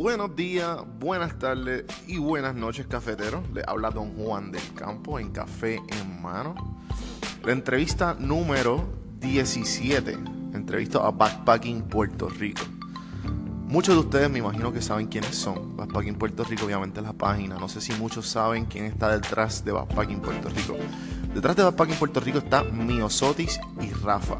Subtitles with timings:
[0.00, 3.42] Buenos días, buenas tardes y buenas noches, cafeteros.
[3.52, 6.54] Le habla Don Juan del Campo en Café en Mano.
[7.44, 10.12] La entrevista número 17.
[10.54, 12.62] Entrevista a Backpacking Puerto Rico.
[13.66, 15.76] Muchos de ustedes me imagino que saben quiénes son.
[15.76, 17.58] Backpacking Puerto Rico, obviamente, es la página.
[17.58, 20.76] No sé si muchos saben quién está detrás de Backpacking Puerto Rico.
[21.34, 24.38] Detrás de Backpacking Puerto Rico está Miosotis y Rafa.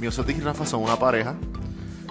[0.00, 1.36] Miosotis y Rafa son una pareja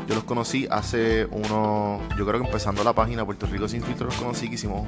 [0.08, 4.06] yo los conocí hace unos, yo creo que empezando la página Puerto Rico Sin Filtro
[4.06, 4.88] los conocí, que hicimos,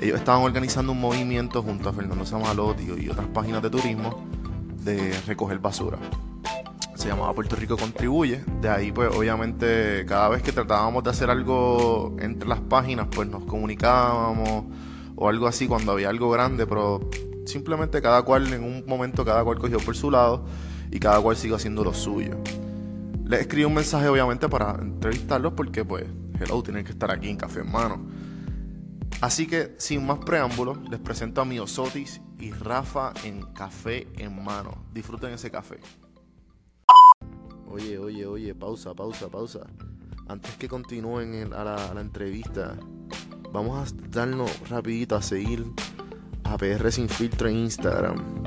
[0.00, 4.26] ellos estaban organizando un movimiento junto a Fernando Samalotti y otras páginas de turismo
[4.82, 5.96] de recoger basura.
[6.96, 8.44] Se llamaba Puerto Rico Contribuye.
[8.60, 13.28] De ahí, pues, obviamente, cada vez que tratábamos de hacer algo entre las páginas, pues
[13.28, 14.64] nos comunicábamos
[15.16, 17.00] o algo así cuando había algo grande, pero
[17.46, 20.44] simplemente cada cual, en un momento, cada cual cogió por su lado
[20.90, 22.36] y cada cual sigue haciendo lo suyo.
[23.32, 26.04] Les escribí un mensaje obviamente para entrevistarlos porque pues,
[26.38, 28.06] hello, tienen que estar aquí en Café en Mano.
[29.22, 34.84] Así que, sin más preámbulos, les presento a Miosotis y Rafa en Café en Mano.
[34.92, 35.80] Disfruten ese café.
[37.70, 39.60] Oye, oye, oye, pausa, pausa, pausa.
[40.28, 42.76] Antes que continúen a, la, la entrevista,
[43.50, 45.64] vamos a darnos rapidito a seguir
[46.44, 48.44] a PR Sin Filtro en Instagram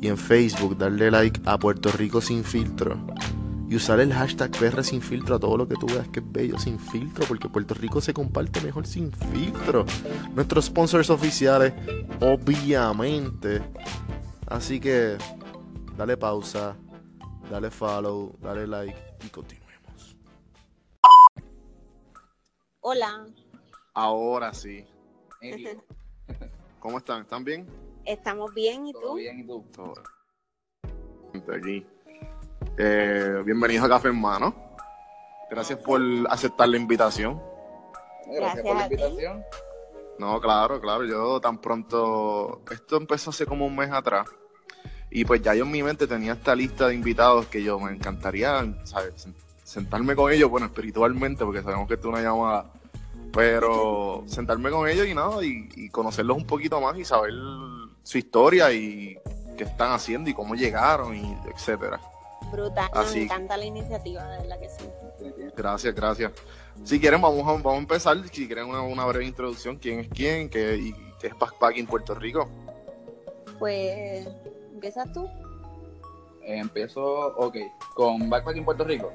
[0.00, 2.96] y en Facebook, darle like a Puerto Rico Sin Filtro
[3.68, 6.32] y usar el hashtag PR sin filtro a todo lo que tú veas que es
[6.32, 9.84] bello sin filtro, porque Puerto Rico se comparte mejor sin filtro.
[10.34, 11.74] Nuestros sponsors oficiales,
[12.20, 13.60] obviamente.
[14.46, 15.18] Así que
[15.96, 16.76] dale pausa,
[17.50, 18.96] dale follow, dale like
[19.26, 20.16] y continuemos.
[22.80, 23.26] Hola.
[23.92, 24.86] Ahora sí.
[26.78, 27.22] ¿Cómo están?
[27.22, 27.66] ¿Están bien?
[28.06, 29.14] Estamos bien, ¿y ¿Todo tú?
[29.16, 29.64] bien y tú?
[29.74, 29.94] Todo.
[31.54, 31.84] Aquí.
[32.76, 34.54] Eh, bienvenidos a Café en Mano.
[35.50, 37.40] Gracias por aceptar la invitación.
[38.26, 38.94] Gracias, Gracias por la ti.
[38.94, 39.44] invitación.
[40.18, 41.04] No, claro, claro.
[41.04, 42.62] Yo tan pronto.
[42.70, 44.28] Esto empezó hace como un mes atrás.
[45.10, 47.92] Y pues ya yo en mi mente tenía esta lista de invitados que yo me
[47.92, 48.66] encantaría,
[49.64, 52.72] Sentarme con ellos, bueno, espiritualmente, porque sabemos que esto es una llamada.
[53.32, 57.32] Pero sentarme con ellos y nada, y, y conocerlos un poquito más y saber
[58.02, 59.18] su historia y
[59.58, 62.00] qué están haciendo y cómo llegaron y etcétera.
[62.50, 63.22] Brutal, Así.
[63.22, 64.84] encanta la iniciativa, de verdad que sí.
[65.56, 66.32] Gracias, gracias.
[66.84, 68.16] Si quieren, vamos a, vamos a empezar.
[68.28, 72.14] Si quieren una, una breve introducción, quién es quién, qué, y qué es Backpacking Puerto
[72.14, 72.48] Rico.
[73.58, 74.26] Pues,
[74.72, 75.26] ¿empiezas tú?
[76.42, 77.02] Eh, empiezo,
[77.36, 77.56] ok,
[77.94, 79.12] con Backpacking Puerto Rico.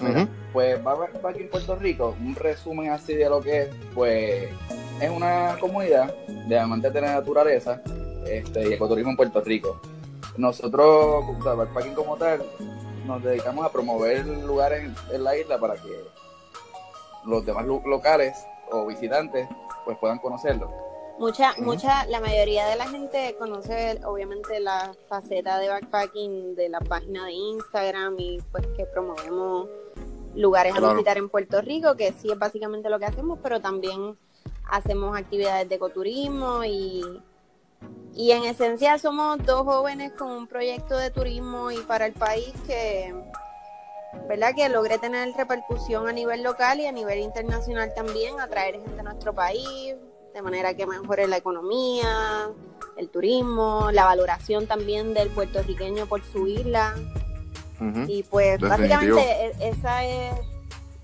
[0.00, 0.30] Mira, Ujú.
[0.52, 4.48] Pues Backpacking Puerto Rico, un resumen así de lo que es, pues
[5.00, 7.82] es una comunidad de amantes de la naturaleza
[8.26, 9.80] este, y ecoturismo en Puerto Rico.
[10.36, 12.44] Nosotros, Backpacking como tal,
[13.06, 16.04] nos dedicamos a promover lugares en, en la isla para que
[17.24, 18.36] los demás lo- locales
[18.70, 19.48] o visitantes
[19.84, 20.70] pues puedan conocerlo.
[21.18, 26.80] Mucha, mucha, la mayoría de la gente conoce obviamente la faceta de backpacking de la
[26.80, 29.68] página de Instagram y pues que promovemos
[30.34, 34.18] lugares a visitar en Puerto Rico, que sí es básicamente lo que hacemos, pero también
[34.68, 37.00] hacemos actividades de ecoturismo y,
[38.16, 42.52] y en esencia somos dos jóvenes con un proyecto de turismo y para el país
[42.66, 43.14] que,
[44.26, 44.54] ¿verdad?
[44.56, 49.02] Que logré tener repercusión a nivel local y a nivel internacional también, atraer gente a
[49.02, 49.94] nuestro país,
[50.32, 52.50] de manera que mejore la economía,
[52.96, 56.94] el turismo, la valoración también del puertorriqueño por su isla.
[58.08, 58.68] Y pues Definitivo.
[58.70, 60.34] básicamente e- esa es,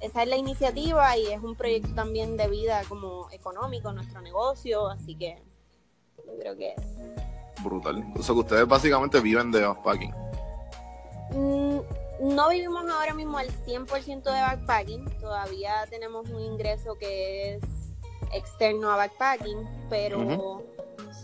[0.01, 4.89] esa es la iniciativa y es un proyecto también de vida como económico, nuestro negocio,
[4.89, 5.43] así que
[6.27, 6.75] yo creo que
[7.63, 8.05] Brutal.
[8.19, 10.13] O sea que ustedes básicamente viven de backpacking.
[11.31, 11.79] Mm,
[12.35, 17.63] No vivimos ahora mismo al 100% de backpacking, todavía tenemos un ingreso que es
[18.33, 19.59] externo a backpacking,
[19.91, 20.63] pero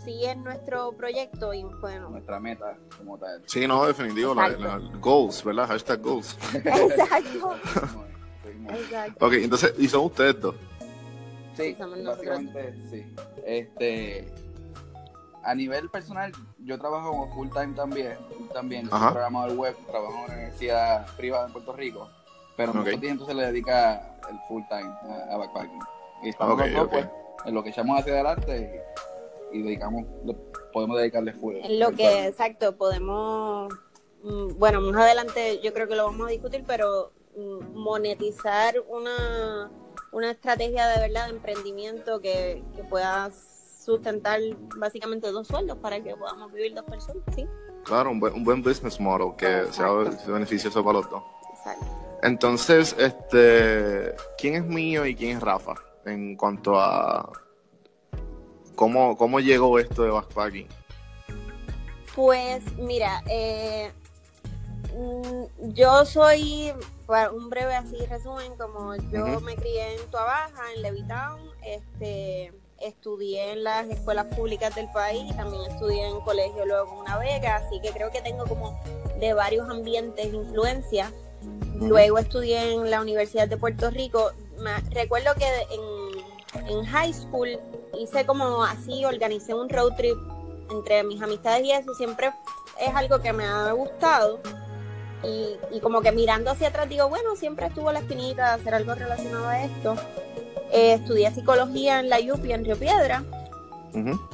[0.03, 3.43] sí es nuestro proyecto y bueno, Nuestra meta como tal.
[3.47, 4.33] Sí, no, definitivo.
[4.33, 5.67] La, goals, ¿verdad?
[5.67, 6.37] Hashtag goals.
[6.53, 7.55] exacto,
[8.69, 9.25] exacto.
[9.25, 10.55] Ok, entonces, y son ustedes dos.
[11.55, 12.27] Sí, somos nosotros.
[12.27, 13.05] básicamente sí.
[13.45, 14.27] Este,
[15.43, 18.17] a nivel personal, yo trabajo como full time también.
[18.53, 22.09] También soy programador web, trabajo en una universidad privada en Puerto Rico.
[22.57, 22.77] Pero Ok.
[22.77, 25.79] mucho tiempo se le dedica el full time a, a backpacking.
[26.23, 26.91] Y estamos Ok, los dos, ok.
[26.91, 27.07] pues,
[27.45, 28.83] en lo que echamos hacia adelante
[29.53, 30.35] y, y dedicamos, le-
[30.73, 31.55] podemos dedicarle full.
[31.55, 33.73] En lo que, exacto, podemos,
[34.23, 39.71] mm, bueno, más adelante yo creo que lo vamos a discutir, pero mm, monetizar una,
[40.11, 43.29] una estrategia de verdad de emprendimiento que, que pueda
[43.79, 44.39] sustentar
[44.77, 47.47] básicamente dos sueldos para que podamos vivir dos personas, ¿sí?
[47.85, 50.11] Claro, un buen, un buen business model que sea, Exacto.
[50.11, 51.23] sea beneficioso para los dos.
[51.57, 51.85] Exacto.
[52.21, 55.75] Entonces, este, ¿quién es mío y quién es Rafa?
[56.05, 57.31] En cuanto a
[58.75, 60.67] cómo, cómo llegó esto de backpacking.
[62.15, 63.91] Pues mira, eh,
[64.93, 66.73] mm, yo soy,
[67.05, 73.51] para un breve así resumen, como yo me crié en Tuabaja, en Levittown, este, estudié
[73.53, 77.79] en las escuelas públicas del país, también estudié en colegio luego con una beca, así
[77.81, 78.79] que creo que tengo como
[79.19, 81.11] de varios ambientes influencia.
[81.75, 84.31] Luego estudié en la Universidad de Puerto Rico.
[84.57, 87.57] Me- recuerdo que en, en high school
[87.97, 90.17] hice como así, organicé un road trip
[90.71, 91.93] entre mis amistades y eso.
[91.93, 92.31] Siempre
[92.79, 94.39] es algo que me ha gustado.
[95.23, 98.73] Y, y como que mirando hacia atrás digo, bueno, siempre estuvo la espinita de hacer
[98.73, 99.95] algo relacionado a esto.
[100.71, 103.23] Eh, estudié psicología en la UPI en Río Piedra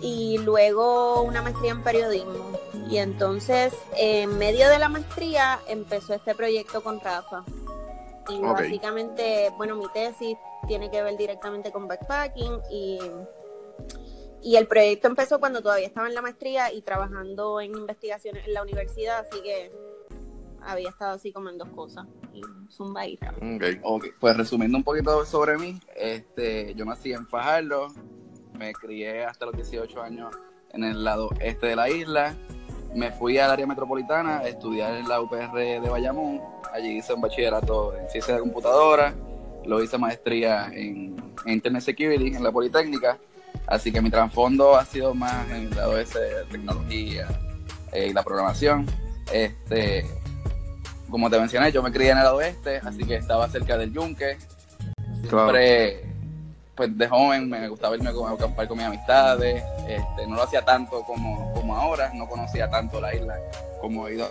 [0.01, 2.51] y luego una maestría en periodismo.
[2.89, 7.43] Y entonces, en medio de la maestría, empezó este proyecto con Rafa.
[8.27, 10.37] Y básicamente, bueno, mi tesis
[10.67, 12.99] tiene que ver directamente con backpacking y,
[14.41, 18.53] y el proyecto empezó cuando todavía estaba en la maestría y trabajando en investigaciones en
[18.53, 19.71] la universidad, así que
[20.65, 22.05] había estado así como en dos cosas.
[22.33, 23.37] Y zumba y Rafa.
[23.83, 24.05] Ok.
[24.19, 27.87] Pues resumiendo un poquito sobre mí, este, yo nací en Fajardo,
[28.57, 30.35] me crié hasta los 18 años
[30.71, 32.35] en el lado este de la isla,
[32.93, 36.41] me fui al área metropolitana a estudiar en la UPR de Bayamón,
[36.73, 39.13] allí hice un bachillerato en ciencia de computadora,
[39.65, 41.15] lo hice maestría en,
[41.45, 43.17] en Internet Security en la Politécnica,
[43.67, 47.27] así que mi trasfondo ha sido más en el lado ese de tecnología
[47.91, 48.85] eh, y la programación.
[49.31, 50.05] Este,
[51.15, 54.37] como te mencioné, yo me crié en el oeste, así que estaba cerca del yunque.
[55.29, 55.53] Claro.
[55.53, 56.13] Siempre,
[56.75, 59.63] pues de joven me gustaba irme a acampar con mis amistades.
[59.87, 63.33] Este, no lo hacía tanto como, como ahora, no conocía tanto la isla
[63.79, 64.27] como he ido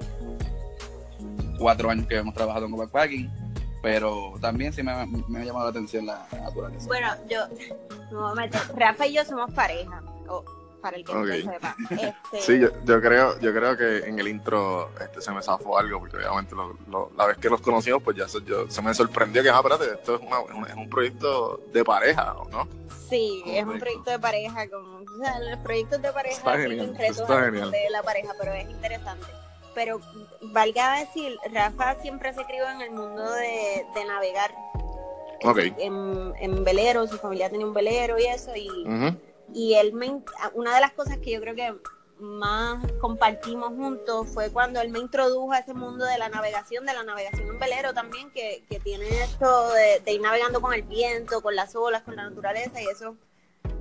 [1.58, 3.32] cuatro años que hemos trabajado con backpacking,
[3.80, 4.92] pero también sí me,
[5.26, 6.86] me ha llamado la atención la naturaleza.
[6.86, 8.60] Bueno, yo meter.
[8.76, 10.02] Rafa y yo somos pareja.
[10.84, 11.74] Para el que no sepa.
[11.90, 15.78] Este, Sí, yo, yo creo, yo creo que en el intro este, se me zafó
[15.78, 18.82] algo, porque obviamente lo- lo- la vez que los conocimos, pues ya se, yo- se
[18.82, 22.36] me sorprendió que, ah, espérate, esto es, una- es un- es un proyecto de pareja,
[22.52, 22.68] ¿no?
[23.08, 26.94] Sí, es un proyecto de pareja, como, o sea, los proyectos de pareja Está genial,
[26.98, 27.70] retos está genial.
[27.70, 29.26] de la pareja, pero es interesante.
[29.74, 30.00] Pero
[30.42, 34.54] valga decir, Rafa siempre se crió en el mundo de, de navegar
[35.44, 35.58] Ok.
[35.78, 38.68] en, en velero, su familia tenía un velero y eso, y.
[39.52, 40.22] y él me,
[40.54, 41.74] una de las cosas que yo creo que
[42.18, 46.94] más compartimos juntos fue cuando él me introdujo a ese mundo de la navegación, de
[46.94, 50.82] la navegación en velero también, que, que tiene esto de, de ir navegando con el
[50.82, 53.16] viento, con las olas, con la naturaleza, y eso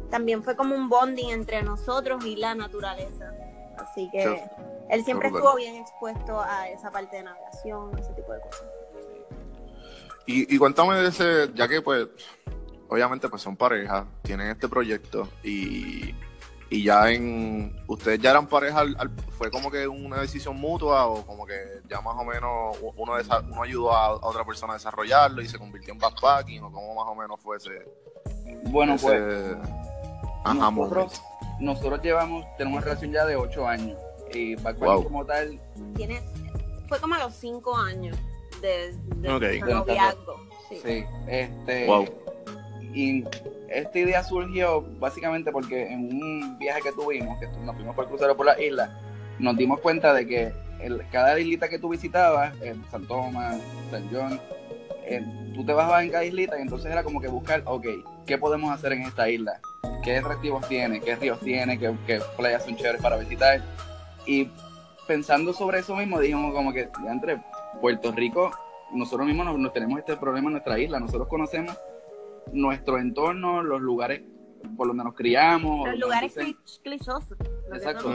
[0.10, 3.34] también fue como un bonding entre nosotros y la naturaleza.
[3.78, 4.44] Así que
[4.90, 8.64] él siempre estuvo bien expuesto a esa parte de navegación, ese tipo de cosas.
[10.26, 12.08] Y, y cuéntame de ese, ya que pues,
[12.94, 16.14] obviamente pues son pareja, tienen este proyecto y,
[16.70, 21.08] y ya en, ustedes ya eran pareja, al- al- fue como que una decisión mutua
[21.08, 21.56] o como que
[21.90, 25.48] ya más o menos uno, desa- uno ayudó a, a otra persona a desarrollarlo y
[25.48, 27.72] se convirtió en backpacking o cómo más o menos fue ese,
[28.70, 29.58] Bueno, ese pues
[30.46, 31.22] ajá, nosotros,
[31.60, 33.98] nosotros llevamos, tenemos una relación ya de ocho años
[34.32, 35.04] y backpacking Wow.
[35.04, 35.60] como tal
[35.96, 36.22] Tiene,
[36.88, 38.16] fue como a los cinco años
[38.62, 39.42] de, de Ok.
[39.42, 40.36] nuestro noviazgo.
[40.70, 40.80] Sí.
[40.84, 41.86] Sí, este.
[41.88, 42.06] Wow.
[42.94, 43.24] Y
[43.70, 48.10] esta idea surgió básicamente porque en un viaje que tuvimos, que nos fuimos por el
[48.10, 49.00] crucero por la isla,
[49.40, 50.54] nos dimos cuenta de que
[51.12, 53.58] cada islita que tú visitabas, eh, San Tomás,
[53.90, 54.40] San John,
[55.06, 57.86] eh, tú te bajabas en cada islita y entonces era como que buscar, ok,
[58.26, 59.60] ¿qué podemos hacer en esta isla?
[60.04, 61.00] ¿Qué atractivos tiene?
[61.00, 61.80] ¿Qué ríos tiene?
[61.80, 63.62] ¿Qué, qué playas son chéveres para visitar?
[64.26, 64.50] Y
[65.08, 67.42] pensando sobre eso mismo, dijimos como que, entre
[67.82, 68.52] Puerto Rico,
[68.92, 71.76] nosotros mismos nos, nos tenemos este problema en nuestra isla, nosotros conocemos
[72.52, 74.22] nuestro entorno, los lugares
[74.78, 76.34] por donde nos criamos, Los lugares
[76.84, 77.30] clichosos.
[77.32, 77.38] lo
[77.72, 78.10] que Exacto.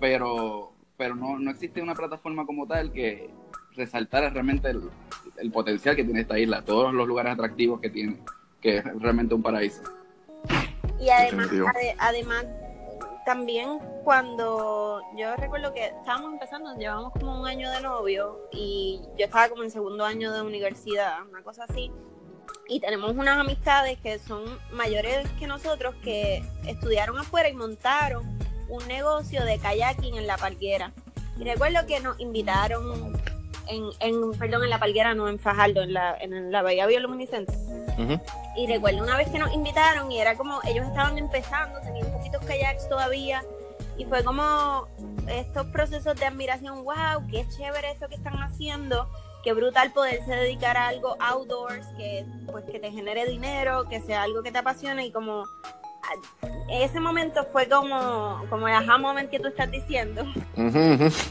[0.00, 3.30] pero, pero no, no existe una plataforma como tal que
[3.74, 4.82] resaltara realmente el,
[5.36, 8.18] el potencial que tiene esta isla, todos los lugares atractivos que tiene,
[8.60, 9.82] que es realmente un paraíso.
[11.00, 12.44] Y además, ade- además,
[13.24, 19.26] también cuando yo recuerdo que estábamos empezando, llevamos como un año de novio y yo
[19.26, 21.90] estaba como en segundo año de universidad, una cosa así.
[22.68, 28.86] Y tenemos unas amistades que son mayores que nosotros que estudiaron afuera y montaron un
[28.86, 30.92] negocio de kayaking en la palguera.
[31.38, 33.18] Y recuerdo que nos invitaron
[33.68, 37.54] en, en perdón, en la palguera, no en Fajardo, en la, en la Bahía Bioluminiscente.
[38.56, 42.44] Y recuerdo una vez que nos invitaron y era como, ellos estaban empezando, tenían poquitos
[42.44, 43.42] kayaks todavía.
[43.96, 44.88] Y fue como
[45.26, 49.08] estos procesos de admiración, wow, qué chévere esto que están haciendo.
[49.42, 54.22] Qué brutal poderse dedicar a algo outdoors, que pues que te genere dinero, que sea
[54.22, 55.44] algo que te apasione y como
[56.70, 60.24] ese momento fue como, como el aha moment que tú estás diciendo.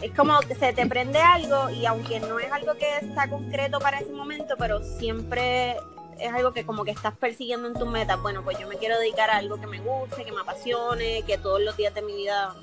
[0.02, 3.80] Es como que se te prende algo y aunque no es algo que está concreto
[3.80, 5.78] para ese momento, pero siempre
[6.20, 8.20] es algo que como que estás persiguiendo en tus metas.
[8.22, 11.38] Bueno, pues yo me quiero dedicar a algo que me guste, que me apasione, que
[11.38, 12.56] todos los días de mi vida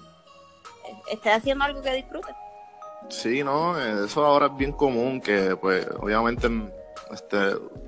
[1.10, 2.34] esté haciendo algo que disfrute.
[3.08, 6.48] Sí, no, eso ahora es bien común que pues obviamente
[7.12, 7.36] este,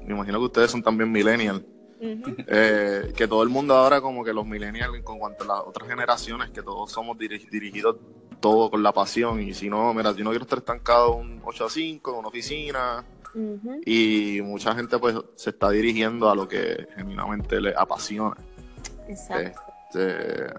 [0.05, 1.63] me imagino que ustedes son también millennials
[2.01, 5.89] eh, que todo el mundo ahora, como que los millennials, con cuanto a las otras
[5.89, 7.97] generaciones, que todos somos dirigidos
[8.41, 9.41] todo con la pasión.
[9.41, 12.29] Y si no, mira, yo no quiero estar estancado un 8 a 5 en una
[12.29, 13.05] oficina.
[13.85, 18.37] Y mucha gente, pues, se está dirigiendo a lo que genuinamente le apasiona.
[19.09, 19.61] Exacto.
[19.91, 20.55] Este,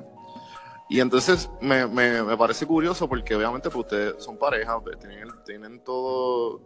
[0.90, 5.84] y entonces me, me, parece curioso porque obviamente pues, ustedes son pareja, pues, tienen, tienen
[5.84, 6.62] todo,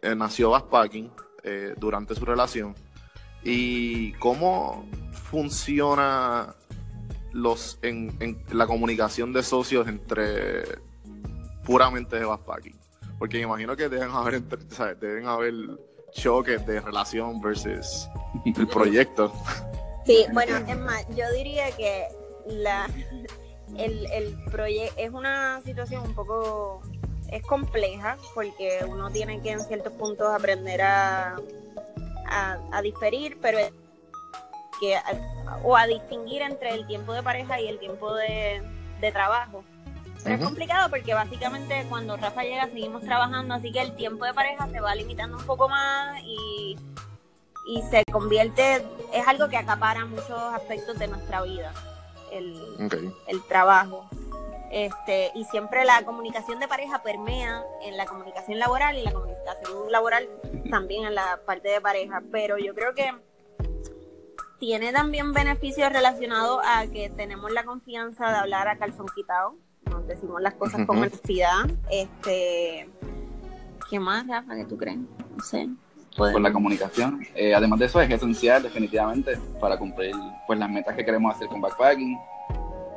[0.00, 1.12] eh, nació backpacking
[1.42, 2.74] eh, durante su relación
[3.42, 6.54] y cómo funciona
[7.32, 10.64] los en, la comunicación de socios entre
[11.64, 12.78] puramente de backpacking.
[13.18, 14.42] Porque me imagino que deben haber,
[14.98, 15.54] deben haber
[16.12, 18.08] choques de relación versus
[18.44, 19.32] el proyecto.
[20.06, 22.08] Sí, bueno, es más, yo diría que
[22.46, 22.88] la
[23.76, 26.82] el, el proyecto es una situación un poco
[27.30, 31.36] es compleja porque uno tiene que en ciertos puntos aprender a
[32.30, 33.58] a, diferir, pero
[34.80, 34.96] que,
[35.62, 38.62] o a distinguir entre el tiempo de pareja y el tiempo de,
[39.12, 39.64] trabajo.
[40.22, 44.34] Pero es complicado porque básicamente cuando Rafa llega seguimos trabajando, así que el tiempo de
[44.34, 46.76] pareja se va limitando un poco más y,
[47.66, 48.84] y se convierte,
[49.14, 51.72] es algo que acapara muchos aspectos de nuestra vida,
[52.32, 54.08] el, el trabajo.
[54.70, 59.90] Este, y siempre la comunicación de pareja permea en la comunicación laboral y la comunicación
[59.90, 60.28] laboral
[60.70, 62.22] también en la parte de pareja.
[62.30, 63.12] Pero yo creo que
[64.60, 69.56] tiene también beneficios relacionados a que tenemos la confianza de hablar a calzón quitado.
[69.90, 71.68] Nos decimos las cosas con honestidad.
[71.90, 72.88] Este,
[73.88, 74.98] ¿Qué más, Rafa, que tú crees?
[74.98, 75.68] No sé.
[76.32, 77.26] Por la comunicación.
[77.34, 80.14] Eh, además de eso, es esencial definitivamente para cumplir
[80.46, 82.18] pues, las metas que queremos hacer con backpacking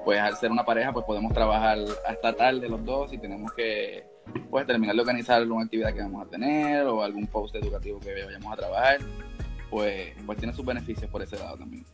[0.03, 1.77] pues al ser una pareja, pues podemos trabajar
[2.08, 4.06] hasta tarde los dos y tenemos que
[4.50, 8.24] pues terminar de organizar alguna actividad que vamos a tener o algún post educativo que
[8.25, 9.00] vayamos a trabajar,
[9.70, 11.86] pues, pues tiene sus beneficios por ese lado también.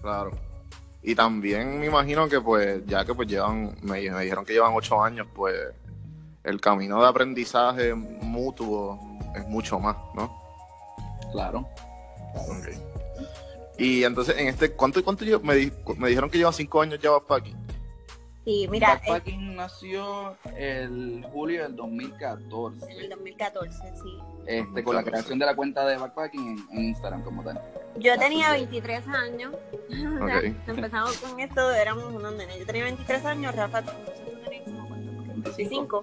[0.00, 0.32] Claro.
[1.02, 5.02] Y también me imagino que pues ya que pues llevan, me, dijeron que llevan ocho
[5.02, 5.56] años, pues
[6.44, 8.98] el camino de aprendizaje mutuo
[9.34, 10.42] es mucho más, ¿no?
[11.32, 11.68] Claro.
[13.78, 17.10] Y entonces, en este, ¿cuánto, cuánto yo, me, me dijeron que lleva cinco años ya
[17.10, 17.56] Backpacking?
[18.44, 18.88] Sí, mira.
[18.88, 22.92] Backpacking eh, nació el julio del 2014.
[22.92, 24.18] En el 2014, sí.
[24.46, 27.60] Este, con la creación de la cuenta de Backpacking en, Instagram como tal.
[27.98, 29.54] Yo tenía 23 años.
[30.66, 32.58] empezamos con esto, éramos unos nenes.
[32.58, 33.98] Yo tenía 23 años, Rafa, como
[35.28, 36.02] 25.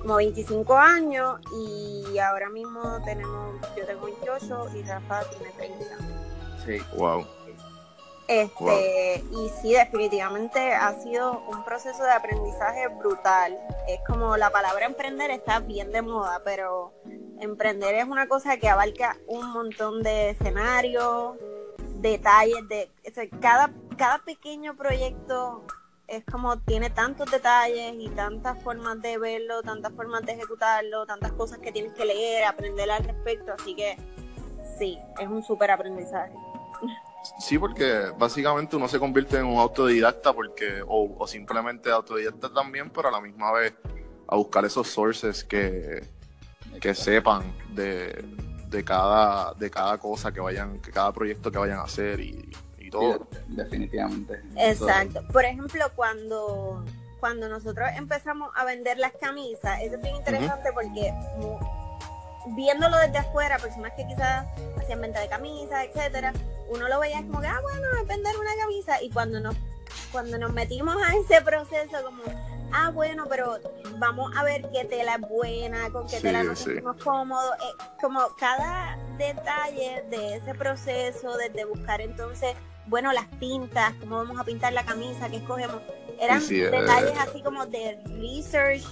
[0.00, 6.96] Como 25 años y ahora mismo tenemos, yo tengo 28 y Rafa tiene 30.
[6.96, 7.24] Wow.
[8.28, 13.56] Este, y sí, definitivamente ha sido un proceso de aprendizaje brutal.
[13.86, 16.92] Es como la palabra emprender está bien de moda, pero
[17.40, 21.36] emprender es una cosa que abarca un montón de escenarios,
[22.00, 22.90] detalles, de
[23.40, 25.64] cada, cada pequeño proyecto
[26.08, 31.32] es como tiene tantos detalles y tantas formas de verlo, tantas formas de ejecutarlo, tantas
[31.32, 33.96] cosas que tienes que leer, aprender al respecto, así que
[34.78, 36.32] sí, es un súper aprendizaje.
[37.40, 43.08] Sí, porque básicamente uno se convierte en un autodidacta porque, o, simplemente autodidacta también, pero
[43.08, 43.74] a la misma vez
[44.28, 46.04] a buscar esos sources que,
[46.80, 48.24] que sepan de,
[48.84, 52.48] cada, de cada cosa que vayan, que cada proyecto que vayan a hacer y,
[52.90, 53.26] todo.
[53.48, 54.42] definitivamente.
[54.56, 55.22] Exacto.
[55.32, 56.84] Por ejemplo, cuando,
[57.20, 61.12] cuando nosotros empezamos a vender las camisas, eso es bien interesante porque
[62.54, 64.46] viéndolo desde afuera, personas que quizás
[64.78, 66.32] hacían venta de camisas, etcétera,
[66.68, 69.02] uno lo veía como que, ah, bueno, es vender una camisa.
[69.02, 69.56] Y cuando nos,
[70.12, 72.22] cuando nos metimos a ese proceso, como,
[72.72, 73.58] ah, bueno, pero
[73.98, 77.54] vamos a ver qué tela es buena, con qué tela nos sentimos cómodos.
[77.56, 82.54] Eh, como cada detalle de ese proceso, desde buscar entonces,
[82.86, 85.80] bueno, las pintas, cómo vamos a pintar la camisa, qué escogemos,
[86.20, 87.18] eran detalles eh.
[87.20, 88.84] así como de research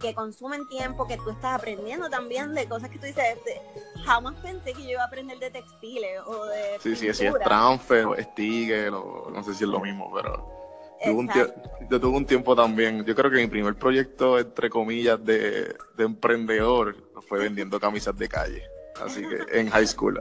[0.00, 3.24] que consumen tiempo, que tú estás aprendiendo también de cosas que tú dices,
[4.04, 6.78] jamás pensé que yo iba a aprender de textiles o de...
[6.80, 10.52] Sí, sí, sí, es transfer o sticker, o no sé si es lo mismo, pero...
[11.02, 11.52] Tuve un tie-
[11.90, 16.04] yo tuve un tiempo también, yo creo que mi primer proyecto, entre comillas, de, de
[16.04, 16.96] emprendedor
[17.28, 18.62] fue vendiendo camisas de calle.
[19.04, 20.20] Así que en high school.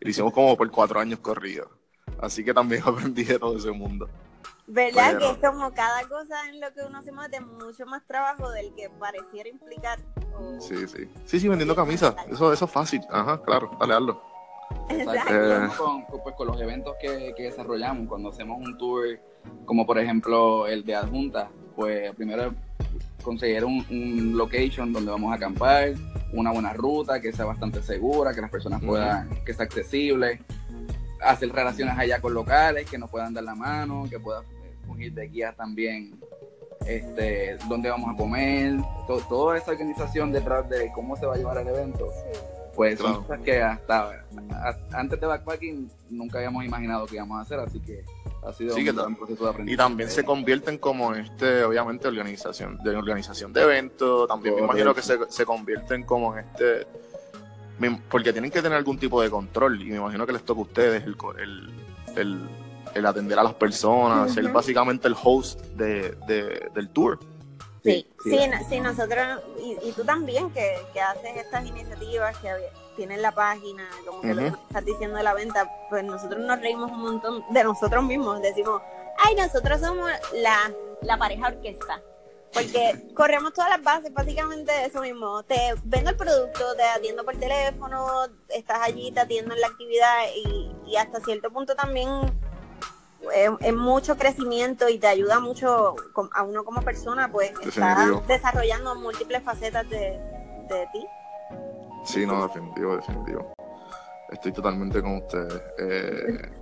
[0.00, 1.68] Y lo hicimos como por cuatro años corridos.
[2.20, 4.08] Así que también aprendí de todo ese mundo.
[4.68, 5.12] ¿Verdad?
[5.12, 8.50] Pero- Que es como cada cosa en lo que uno se mete mucho más trabajo
[8.50, 9.98] del que pareciera implicar.
[10.36, 11.08] o- Sí, sí.
[11.24, 12.14] Sí, sí, vendiendo camisas.
[12.28, 13.00] Eso, eso es fácil.
[13.10, 13.70] Ajá, claro.
[13.78, 14.22] Dale, hazlo.
[14.90, 15.32] Exacto.
[15.34, 15.68] Eh.
[15.78, 19.06] Con- pues, con los eventos que, que desarrollamos, cuando hacemos un tour,
[19.64, 22.52] como por ejemplo el de Adjunta, pues primero
[23.26, 25.92] conseguir un, un location donde vamos a acampar,
[26.32, 30.40] una buena ruta que sea bastante segura, que las personas puedan, que sea accesible,
[31.20, 35.12] hacer relaciones allá con locales que nos puedan dar la mano, que puedan eh, fungir
[35.12, 36.18] de guías también,
[36.86, 38.76] este, dónde vamos a comer,
[39.08, 42.06] to- toda esa organización detrás de cómo se va a llevar el evento
[42.76, 43.22] pues son Claro.
[43.26, 44.10] cosas que hasta
[44.52, 48.04] a- antes de backpacking nunca habíamos imaginado que íbamos a hacer, así que
[48.46, 49.74] ha sido Sí, que un, gran proceso de aprendizaje.
[49.74, 54.28] Y también se convierten como en este, obviamente, organización, de organización de eventos.
[54.28, 56.86] También me imagino que se, se convierten como en este.
[58.10, 59.80] Porque tienen que tener algún tipo de control.
[59.82, 61.68] Y me imagino que les toca a ustedes el, co- el,
[62.16, 62.48] el,
[62.94, 67.18] el atender a las personas, ser básicamente el host de, de- del tour.
[67.92, 72.36] Sí, sí, sí, no- sí, nosotros, y, y tú también que, que haces estas iniciativas,
[72.38, 72.50] que
[72.96, 76.60] tienes la página, como que lo que estás diciendo de la venta, pues nosotros nos
[76.60, 78.80] reímos un montón de nosotros mismos, decimos,
[79.18, 82.00] ay, nosotros somos la, la pareja orquesta.
[82.52, 85.42] Porque corremos todas las bases, básicamente eso mismo.
[85.42, 90.16] Te vendo el producto, te atiendo por teléfono, estás allí, te atiendo en la actividad
[90.34, 92.08] y, y hasta cierto punto también
[93.34, 95.96] es, es mucho crecimiento y te ayuda mucho
[96.32, 100.18] a uno como persona, pues estás desarrollando múltiples facetas de,
[100.68, 101.06] de ti.
[102.04, 103.52] Sí, no, definitivo, definitivo.
[104.30, 105.62] Estoy totalmente con ustedes.
[105.78, 106.52] Eh,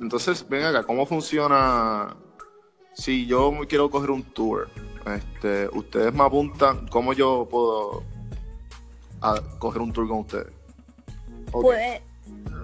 [0.00, 2.16] entonces, ven acá, ¿cómo funciona
[2.94, 4.68] si yo quiero coger un tour?
[5.06, 8.02] Este, ustedes me apuntan, ¿cómo yo puedo
[9.20, 10.52] a- coger un tour con ustedes?
[11.52, 12.00] Ok, Pues,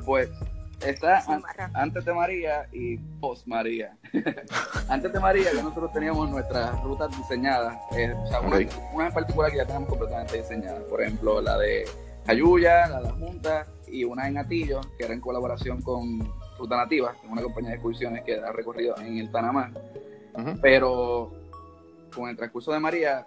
[0.04, 0.30] Pues
[0.86, 1.70] está Sí, an- Marra.
[1.74, 3.96] antes de María y post María.
[4.88, 9.50] antes de María ya nosotros teníamos nuestras rutas diseñadas, eh, o sea, una, en particular
[9.50, 11.84] que ya tenemos completamente diseñadas, por ejemplo la de
[12.26, 16.18] Jayuya, la de la Junta y una en Atillo, que era en colaboración con
[16.58, 19.72] Ruta Nativa, que es una compañía de excursiones que da recorrido en el Panamá.
[20.60, 21.32] Pero
[22.14, 23.26] con el transcurso de María,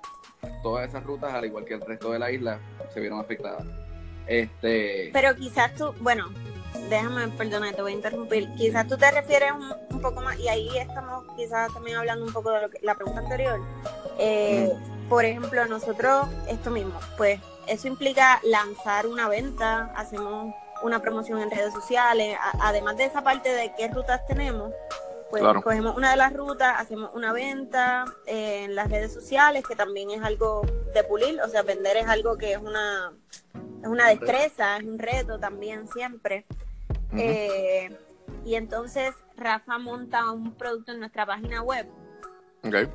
[0.64, 2.60] todas esas rutas, al igual que el resto de la isla,
[2.94, 3.66] se vieron afectadas.
[4.28, 6.26] Este, pero quizás tú, bueno,
[6.90, 8.50] déjame, perdona, te voy a interrumpir.
[8.56, 12.34] Quizás tú te refieres un, un poco más, y ahí estamos quizás también hablando un
[12.34, 13.60] poco de lo que, la pregunta anterior.
[14.18, 14.72] Eh,
[15.10, 20.54] Por ejemplo, nosotros, esto mismo, pues eso implica lanzar una venta, hacemos
[20.84, 24.72] una promoción en redes sociales, a- además de esa parte de qué rutas tenemos,
[25.32, 25.62] pues Claro.
[25.62, 30.12] cogemos una de las rutas, hacemos una venta eh, en las redes sociales, que también
[30.12, 30.62] es algo
[30.94, 33.14] de pulir, o sea, vender es algo que es una,
[33.82, 36.46] es una destreza, es un reto también siempre.
[37.14, 37.98] Eh,
[38.46, 41.88] y entonces Rafa monta un producto en nuestra página web.
[42.64, 42.90] Ok.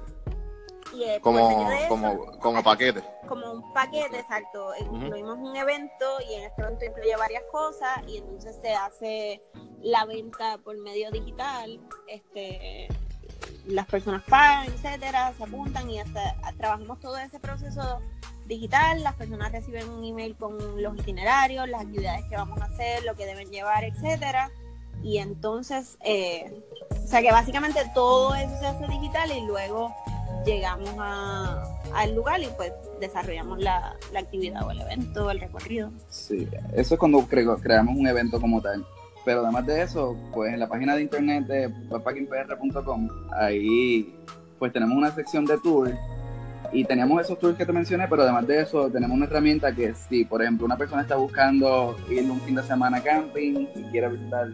[0.97, 3.03] Y eh, Como, eso, como, como paquete.
[3.29, 4.71] como un paquete, exacto.
[4.81, 4.97] Ujú.
[4.97, 9.43] Incluimos un evento y en este evento incluye varias cosas y entonces se hace
[9.83, 11.79] la venta por medio digital.
[12.09, 12.89] Este,
[13.67, 18.01] las personas pagan, etcétera, se apuntan y hasta trabajamos todo ese proceso
[18.47, 19.03] digital.
[19.03, 23.15] Las personas reciben un email con los itinerarios, las actividades que vamos a hacer, lo
[23.17, 24.51] que deben llevar, etcétera.
[25.03, 29.95] Y entonces, eh, o sea que básicamente todo eso se hace digital y luego
[30.47, 31.63] llegamos a-
[31.95, 35.91] al lugar y pues desarrollamos la, la actividad o el evento, el recorrido.
[36.09, 38.85] Sí, eso es cuando cre- creamos un evento como tal.
[39.25, 44.15] Pero además de eso, pues en la página de internet de backpackingpr.com, ahí
[44.59, 45.93] pues tenemos una sección de tours
[46.73, 49.95] y teníamos esos tours que te mencioné, pero además de eso tenemos una herramienta que
[49.95, 54.09] si, por ejemplo, una persona está buscando ir un fin de semana camping y quiere
[54.09, 54.49] visitar,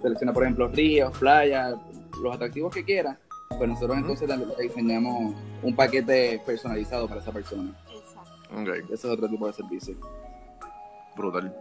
[0.00, 1.74] selecciona por ejemplo ríos, playas,
[2.22, 3.18] los atractivos que quiera,
[3.56, 7.72] pues nosotros entonces le le diseñamos un paquete personalizado para esa persona.
[7.92, 8.30] Exacto.
[8.60, 8.68] Ok.
[8.90, 9.96] Ese es otro tipo de servicio.
[11.16, 11.56] Brutal.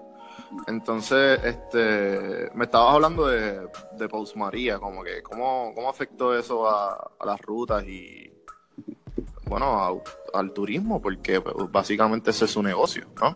[0.67, 6.69] Entonces, este, me estabas hablando de, de Post María, como que cómo, cómo afectó eso
[6.69, 8.31] a, a las rutas y,
[9.45, 13.35] bueno, a- al turismo, porque pues, básicamente ese es su negocio, ¿no?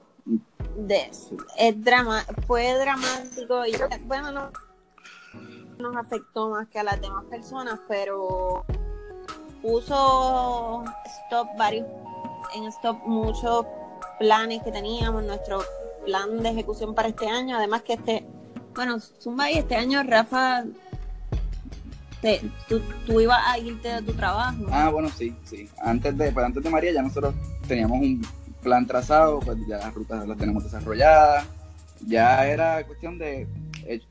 [0.78, 1.10] De,
[1.58, 3.74] es drama, fue dramático y
[4.06, 4.52] bueno, no
[5.82, 8.64] nos afectó más que a las demás personas, pero
[9.62, 10.84] puso
[11.26, 11.86] stop varios,
[12.56, 13.66] en stop muchos
[14.20, 15.62] planes que teníamos, nuestro
[16.06, 18.26] plan de ejecución para este año, además que este,
[18.76, 20.64] bueno, Zumba y este año Rafa
[22.22, 22.40] Te-
[22.70, 24.64] tú, tú ibas a irte de tu trabajo.
[24.72, 25.68] Ah, bueno, sí, sí.
[25.82, 27.34] Antes de, pues, antes de María ya nosotros
[27.68, 28.22] teníamos un
[28.62, 31.48] plan trazado, pues ya las rutas las tenemos desarrolladas.
[32.06, 33.48] Ya era cuestión de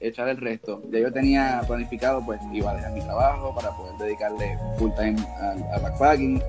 [0.01, 0.83] echar el resto.
[0.91, 5.17] Ya yo tenía planificado, pues iba a dejar mi trabajo para poder dedicarle full time
[5.41, 6.43] al, al backpacking.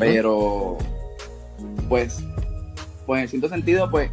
[0.00, 0.76] Pero,
[1.88, 2.18] pues,
[3.06, 4.10] pues en cierto sentido, pues,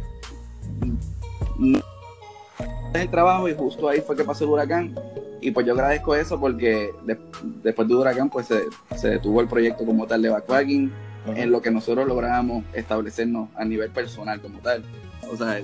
[2.94, 4.94] el trabajo y justo ahí fue que pasó el huracán.
[5.40, 7.18] Y pues yo agradezco eso porque de-
[7.62, 8.62] después del huracán, pues se,
[8.96, 10.90] se detuvo el proyecto como tal de backpacking,
[11.26, 14.82] en lo que nosotros logramos establecernos a nivel personal como tal.
[15.30, 15.60] O sea,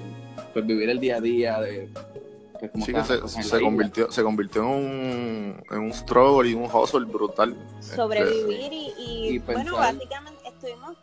[0.52, 1.88] pues vivir el día a día de...
[2.68, 3.60] pues, Sí, que se, isla.
[3.60, 7.56] convirtió, se convirtió en un, en un struggle y un hustle brutal.
[7.80, 10.96] sobrevivir y, y, y bueno, básicamente estuvimos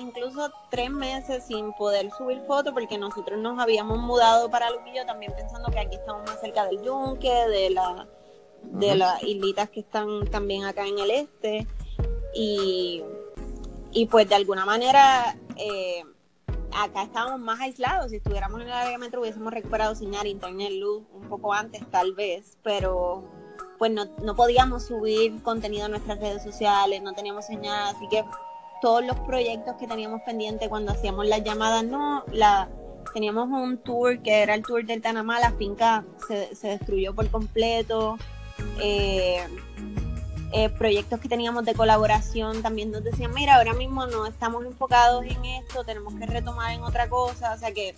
[0.00, 5.32] incluso tres meses sin poder subir fotos porque nosotros nos habíamos mudado para Luquillo también
[5.36, 8.08] pensando que aquí estamos más cerca del yunque, de la
[8.62, 11.66] de las islitas que están también acá en el este
[12.34, 13.02] y,
[13.90, 16.04] y pues de alguna manera eh,
[16.74, 18.10] acá estábamos más aislados.
[18.10, 22.14] Si estuviéramos en el área metro hubiésemos recuperado señal, internet, luz un poco antes tal
[22.14, 23.24] vez, pero
[23.78, 28.24] pues no, no podíamos subir contenido a nuestras redes sociales, no teníamos señal, así que
[28.80, 32.24] todos los proyectos que teníamos pendientes cuando hacíamos las llamadas, no,
[33.12, 37.28] teníamos un tour que era el tour del Tanamá, la finca se, se destruyó por
[37.30, 38.16] completo,
[38.80, 39.44] eh,
[40.52, 45.24] eh, proyectos que teníamos de colaboración también nos decían, mira, ahora mismo no estamos enfocados
[45.24, 47.94] en esto, tenemos que retomar en otra cosa, o sea que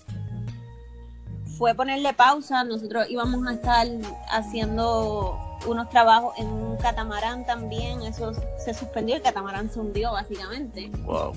[1.58, 3.86] fue ponerle pausa, nosotros íbamos a estar
[4.30, 10.90] haciendo unos trabajos en un catamarán también, eso se suspendió, el catamarán se hundió básicamente.
[11.04, 11.32] Wow.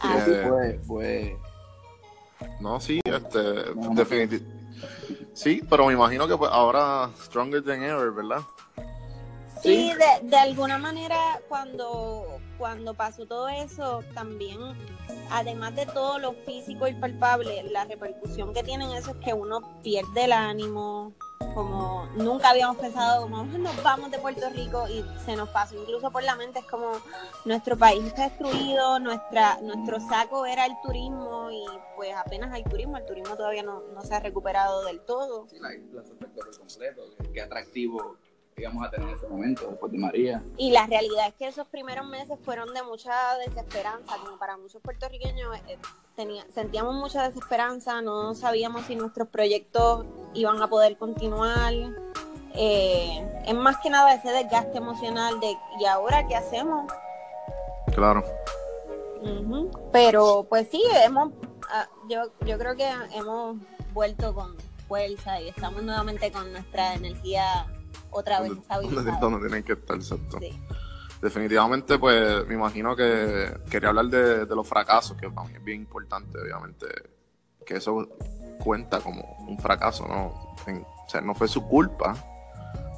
[0.00, 1.38] Ah, Sí, Eh, fue, fue,
[2.60, 3.38] No, sí, este,
[3.74, 3.94] No, no.
[3.94, 4.58] definitivamente.
[5.34, 8.40] Sí, pero me imagino que pues ahora Stronger Than Ever, ¿verdad?
[9.62, 14.58] Sí, de, de alguna manera cuando, cuando pasó todo eso, también,
[15.30, 19.80] además de todo lo físico y palpable, la repercusión que tienen eso es que uno
[19.82, 21.12] pierde el ánimo,
[21.54, 26.10] como nunca habíamos pensado, como nos vamos de Puerto Rico y se nos pasó incluso
[26.10, 26.92] por la mente, es como
[27.44, 31.64] nuestro país está destruido, nuestra, nuestro saco era el turismo y
[31.96, 35.46] pues apenas hay turismo, el turismo todavía no, no se ha recuperado del todo.
[35.48, 37.02] sí, la isla se afectó por completo.
[37.18, 38.16] Qué, qué atractivo
[38.62, 40.42] íbamos a tener en ese momento después de María.
[40.56, 44.80] Y la realidad es que esos primeros meses fueron de mucha desesperanza, como para muchos
[44.82, 45.78] puertorriqueños eh,
[46.16, 51.72] tenía- sentíamos mucha desesperanza, no sabíamos si nuestros proyectos iban a poder continuar.
[52.54, 56.90] Eh, es más que nada ese desgaste emocional de ¿y ahora qué hacemos?
[57.94, 58.24] Claro.
[59.92, 61.32] Pero pues sí, hemos,
[61.70, 63.56] ah, yo, yo creo que hemos
[63.92, 67.66] vuelto con fuerza y estamos nuevamente con nuestra energía
[68.10, 70.38] otra vez Donde, donde- tienen que estar, exacto.
[70.40, 70.58] Sí.
[71.20, 75.64] Definitivamente, pues me imagino que quería hablar de, de los fracasos, que para mí es
[75.64, 76.86] bien importante, obviamente,
[77.66, 78.08] que eso
[78.62, 80.54] cuenta como un fracaso, ¿no?
[80.66, 82.14] En- o sea, no fue su culpa,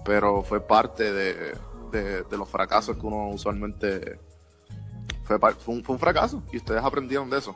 [0.04, 1.54] pero fue parte de,
[1.92, 4.18] de- de los fracasos que uno usualmente...
[5.24, 7.54] Fue, par- fue, un, fue un fracaso y ustedes aprendieron de eso.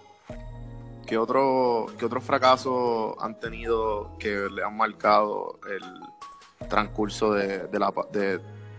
[1.07, 5.83] ¿Qué, otro, ¿Qué otros fracasos han tenido que le han marcado el
[6.69, 8.39] transcurso de, de la, de,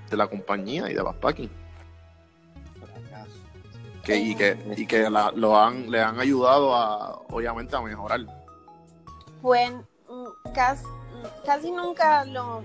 [0.10, 1.66] de la compañía y de Backpacking?
[4.04, 8.20] que, y que, y que la- lo han, le han ayudado a, obviamente, a mejorar.
[9.42, 9.72] Pues
[10.08, 10.86] mm, casi,
[11.44, 12.62] casi nunca lo,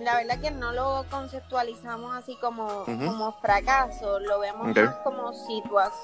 [0.00, 5.98] la verdad que no lo conceptualizamos así como, como fracaso, lo vemos más como situaciones,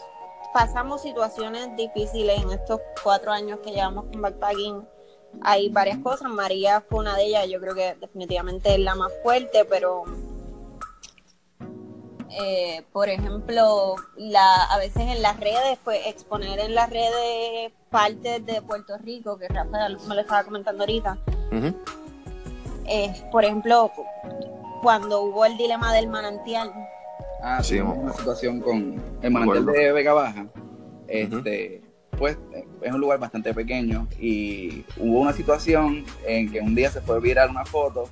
[0.54, 4.88] pasamos situaciones difíciles en estos cuatro años que llevamos con backpacking.
[5.40, 9.10] Hay varias cosas, María fue una de ellas, yo creo que definitivamente es la más
[9.22, 10.04] fuerte, pero
[12.40, 18.44] eh, por ejemplo, la, a veces en las redes, pues exponer en las redes partes
[18.46, 21.18] de Puerto Rico, que Rafael me lo estaba comentando ahorita,
[22.86, 23.90] eh, por ejemplo,
[24.82, 26.72] cuando hubo el dilema del manantial,
[27.44, 30.46] Ah, Sí, una situación con el manantial de Vega Baja.
[31.08, 31.81] Este,
[32.22, 32.38] pues
[32.82, 37.18] es un lugar bastante pequeño y hubo una situación en que un día se fue
[37.18, 38.08] viral una foto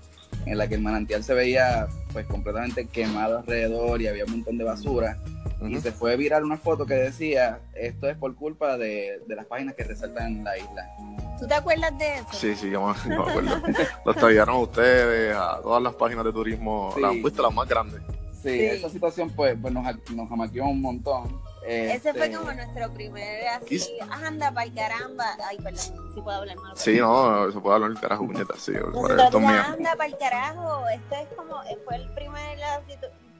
[0.47, 4.59] en la que el manantial se veía pues completamente quemado alrededor y había un montón
[4.59, 5.17] de basura
[5.65, 9.47] y se fue viral una foto que decía esto es por culpa de, de las
[9.47, 10.91] páginas que resaltan la isla.
[11.39, 12.27] ¿tú te acuerdas de eso?
[12.33, 13.63] Sí, sí, yo me, yo me acuerdo.
[14.05, 17.01] Los trajeron a ustedes, a todas las páginas de turismo, Sí.
[17.01, 17.41] las, ¿viste?
[17.43, 18.01] las más grandes.
[18.43, 18.61] Sí, Sí.
[18.65, 21.49] esa situación pues, pues nos, nos amaqueó un montón.
[21.71, 23.81] Ese fue Este, como nuestro primer así,
[24.11, 25.37] anda para el caramba.
[25.49, 25.79] Ay, perdón,
[26.15, 26.73] si puedo hablar mal.
[26.77, 28.73] Sí, no, eso puede hablar el carajo, puñeta, sí.
[28.93, 29.63] por esto es mío.
[29.67, 30.89] anda para el carajo.
[30.89, 32.95] Esto es como, fue el primer así,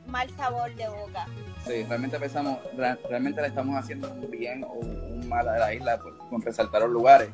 [0.07, 1.27] mal sabor de boca.
[1.67, 2.59] Sí, realmente pensamos,
[3.09, 6.83] realmente le estamos haciendo un bien o un mal a la isla pues, con resaltar
[6.83, 7.31] los lugares.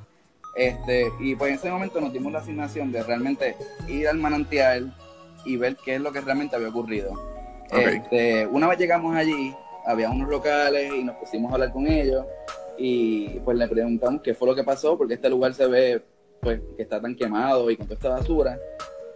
[0.56, 3.54] Este, y pues en ese momento nos dimos la asignación de realmente
[3.86, 4.96] ir al manantial
[5.44, 7.12] y ver qué es lo que realmente había ocurrido.
[7.70, 7.78] Ok.
[7.78, 9.54] Este, una vez llegamos allí,
[9.86, 12.24] había unos locales y nos pusimos a hablar con ellos
[12.78, 16.02] y pues le preguntamos qué fue lo que pasó porque este lugar se ve
[16.40, 18.58] pues que está tan quemado y con toda esta basura.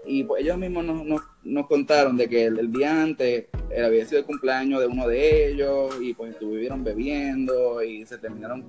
[0.06, 3.85] Y pues ellos mismos nos, nos, nos contaron de que el, el día antes eh,
[3.85, 8.64] había sido el cumpleaños de uno de ellos y pues estuvieron bebiendo y se terminaron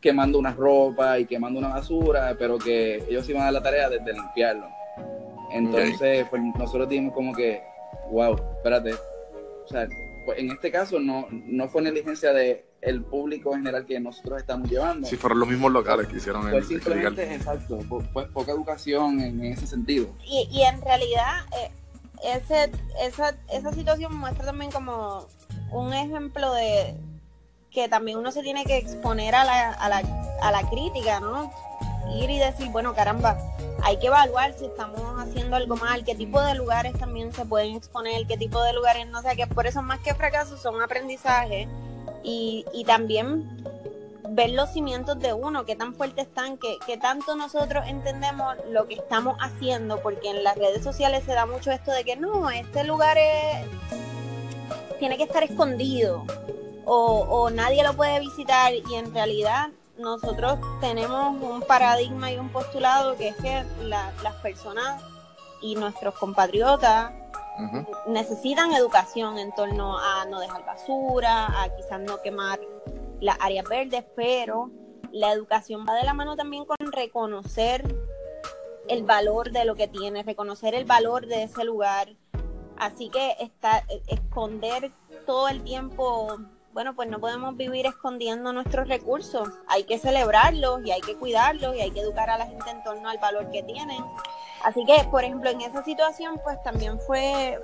[0.00, 3.98] quemando una ropa y quemando una basura, pero que ellos iban a la tarea de,
[3.98, 4.68] de limpiarlo.
[5.50, 7.60] Entonces, pues nosotros dijimos como que,
[8.10, 8.92] wow, espérate.
[8.92, 9.88] O sea,
[10.28, 14.38] pues, en este caso no, no fue negligencia de el público en general que nosotros
[14.38, 15.08] estamos llevando.
[15.08, 19.20] Si fueron los mismos locales que hicieron el, Pues el simplemente, exacto, pues poca educación
[19.20, 20.14] en ese sentido.
[20.26, 21.70] Y, y en realidad, eh,
[22.22, 25.26] ese, esa, esa situación muestra también como
[25.72, 26.94] un ejemplo de
[27.70, 30.02] que también uno se tiene que exponer a la, a la,
[30.42, 31.50] a la crítica, ¿no?
[32.14, 33.38] Y decir, bueno, caramba,
[33.82, 37.76] hay que evaluar si estamos haciendo algo mal, qué tipo de lugares también se pueden
[37.76, 40.80] exponer, qué tipo de lugares no, o sea, que por eso más que fracasos son
[40.82, 41.68] aprendizaje
[42.22, 43.64] y, y también
[44.30, 48.86] ver los cimientos de uno, qué tan fuertes están, qué, qué tanto nosotros entendemos lo
[48.86, 52.50] que estamos haciendo, porque en las redes sociales se da mucho esto de que no,
[52.50, 53.16] este lugar
[54.98, 56.24] tiene que estar escondido
[56.84, 62.48] o, o nadie lo puede visitar y en realidad nosotros tenemos un paradigma y un
[62.50, 65.02] postulado que es que la- las personas
[65.60, 67.12] y nuestros compatriotas
[68.06, 72.60] necesitan educación en torno a no dejar basura, a quizás no quemar
[73.20, 74.70] las áreas verdes, pero
[75.10, 77.82] la educación va de la mano también con reconocer
[78.86, 82.08] el valor de lo que tiene, reconocer el valor de ese lugar.
[82.76, 84.92] Así que está, esconder
[85.26, 86.38] todo el tiempo,
[86.72, 89.48] bueno, pues no podemos vivir escondiendo nuestros recursos.
[89.66, 92.82] Hay que celebrarlos y hay que cuidarlos y hay que educar a la gente en
[92.84, 94.04] torno al valor que tienen.
[94.64, 97.58] Así que, por ejemplo, en esa situación, pues también fue,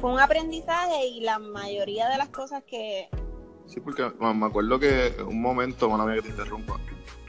[0.00, 3.08] fue un aprendizaje y la mayoría de las cosas que...
[3.66, 6.78] Sí, porque me acuerdo que un momento, mía que te interrumpa,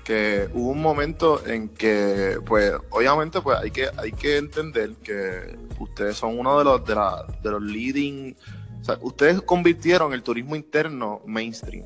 [0.04, 5.58] que hubo un momento en que, pues, obviamente, pues hay que, hay que entender que
[5.80, 8.36] ustedes son uno de los, de, la- de los leading,
[9.02, 11.86] ustedes convirtieron el turismo interno mainstream.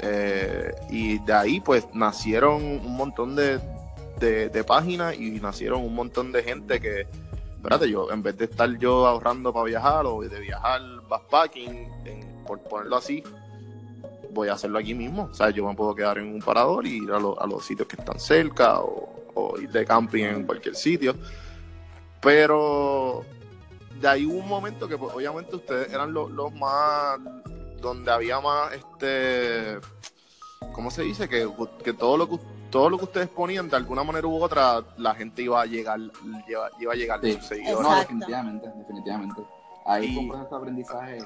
[0.00, 3.60] Eh, y de ahí, pues, nacieron un montón de,
[4.18, 7.06] de, páginas y nacieron un montón de gente que,
[7.56, 12.44] espérate, yo, en vez de estar yo ahorrando para viajar o de viajar backpacking, en-
[12.44, 13.22] por ponerlo así,
[14.32, 15.28] voy a hacerlo aquí mismo.
[15.30, 17.64] O sea, yo me puedo quedar en un parador y ir a, lo- a los
[17.64, 21.14] sitios que están cerca o ir de camping en cualquier sitio.
[22.20, 23.24] Pero
[24.00, 27.18] de ahí hubo un momento que pues, obviamente ustedes eran los, los más,
[27.80, 29.78] donde había más, este,
[30.72, 31.28] ¿cómo se dice?
[31.28, 31.48] Que,
[31.82, 32.38] que todo lo que
[32.70, 36.00] todo lo que ustedes ponían de alguna manera u otra, la gente iba a llegar,
[36.48, 37.34] iba, iba a llegar Sí.
[37.34, 37.80] sus seguidores.
[37.88, 39.42] No, definitivamente, definitivamente.
[39.86, 41.18] Ahí Y- fue un proceso de aprendizaje.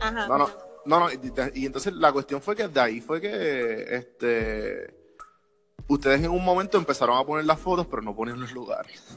[0.00, 0.48] Ajá, No, no,
[0.84, 4.96] no, no, y, y entonces la cuestión fue que de ahí fue que este
[5.86, 9.16] ustedes en un momento empezaron a poner las fotos, pero no ponían los lugares.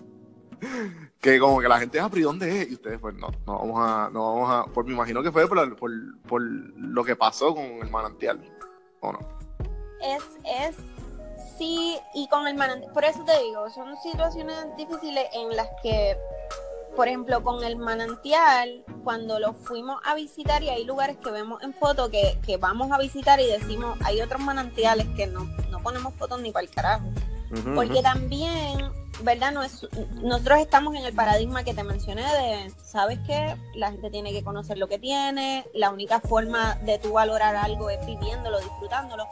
[1.21, 2.71] Que como que la gente, ah, pero ¿y dónde es?
[2.71, 5.47] Y ustedes, pues no, no vamos a, no vamos a, por me imagino que fue
[5.47, 5.91] por, por,
[6.27, 8.39] por lo que pasó con el manantial,
[9.01, 9.37] ¿o no?
[10.01, 10.75] es, es
[11.57, 16.17] sí, y con el manantial, por eso te digo, son situaciones difíciles en las que,
[16.95, 21.61] por ejemplo, con el manantial, cuando lo fuimos a visitar y hay lugares que vemos
[21.63, 25.81] en foto que, que vamos a visitar y decimos, hay otros manantiales que no, no
[25.81, 27.05] ponemos fotos ni para el carajo.
[27.75, 29.51] Porque también, ¿verdad?
[29.51, 29.87] No es-
[30.21, 33.55] nosotros estamos en el paradigma que te mencioné de, ¿sabes qué?
[33.75, 37.89] La gente tiene que conocer lo que tiene, la única forma de tú valorar algo
[37.89, 39.25] es viviéndolo, disfrutándolo,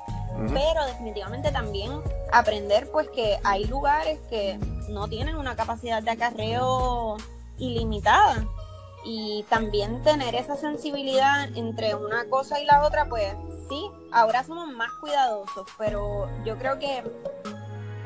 [0.54, 1.92] pero definitivamente también
[2.32, 4.58] aprender pues que hay lugares que
[4.90, 7.18] no tienen una capacidad de acarreo
[7.58, 8.46] ilimitada
[9.06, 13.34] y también tener esa sensibilidad entre una cosa y la otra, pues
[13.70, 17.04] sí, ahora somos más cuidadosos, pero yo creo que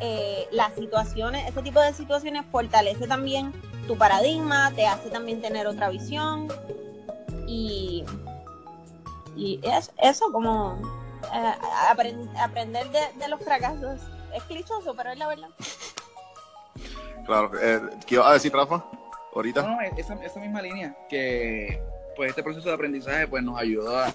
[0.02, 3.52] eh, las situaciones, ese tipo de situaciones fortalece también
[3.88, 6.48] tu paradigma, te hace también tener otra visión
[7.48, 8.06] y,
[9.36, 10.80] y es, eso como
[11.34, 11.54] eh,
[11.92, 14.00] apren- aprender de, de los fracasos.
[14.34, 15.50] Es clichoso, pero es la verdad.
[17.26, 18.84] Claro, eh, ¿qué ibas a decir, Rafa?
[19.34, 19.64] Ahorita.
[19.64, 21.82] No, no, esa, esa misma línea, que
[22.16, 24.14] pues este proceso de aprendizaje pues nos ayudó a,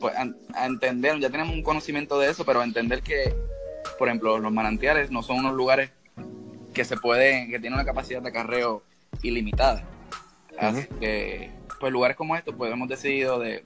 [0.00, 3.36] pues, a, entender, ya tenemos un conocimiento de eso, pero a entender que,
[3.98, 5.90] por ejemplo, los manantiales no son unos lugares
[6.72, 8.82] que se pueden, que tienen una capacidad de acarreo
[9.22, 9.84] ilimitada.
[10.58, 13.64] Así que, pues lugares como estos, pues hemos decidido de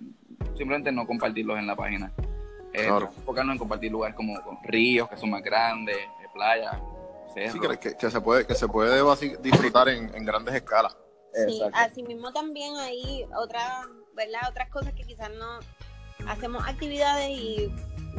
[0.57, 2.13] simplemente no compartirlos en la página.
[2.73, 6.77] Eh, enfocarnos en compartir lugares como ríos, que son más grandes, eh, playas,
[7.35, 9.01] Sí, que, se puede, que se puede
[9.41, 10.97] disfrutar en, en grandes escalas.
[11.47, 13.83] Sí, así mismo también hay otra,
[14.15, 14.41] ¿verdad?
[14.49, 15.61] otras cosas que quizás no
[16.27, 17.73] hacemos actividades y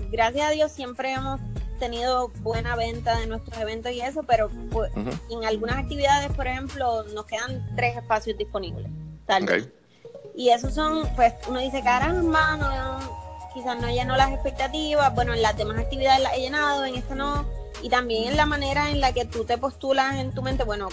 [0.09, 1.41] gracias a Dios siempre hemos
[1.79, 4.91] tenido buena venta de nuestros eventos y eso, pero pues,
[5.29, 8.87] en algunas actividades, por ejemplo, nos quedan tres espacios disponibles.
[10.35, 12.99] Y esos son, pues uno dice, caramba, no,
[13.53, 17.15] quizás no llenó las expectativas, bueno, en las demás actividades las he llenado, en esta
[17.15, 17.45] no.
[17.81, 20.89] Y también en la manera en la que tú te postulas en tu mente, bueno,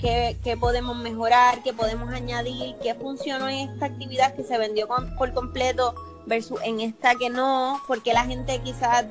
[0.00, 4.88] qué, qué podemos mejorar, qué podemos añadir, qué funcionó en esta actividad que se vendió
[5.16, 5.94] por completo
[6.26, 9.04] versus en esta que no, porque la gente quizás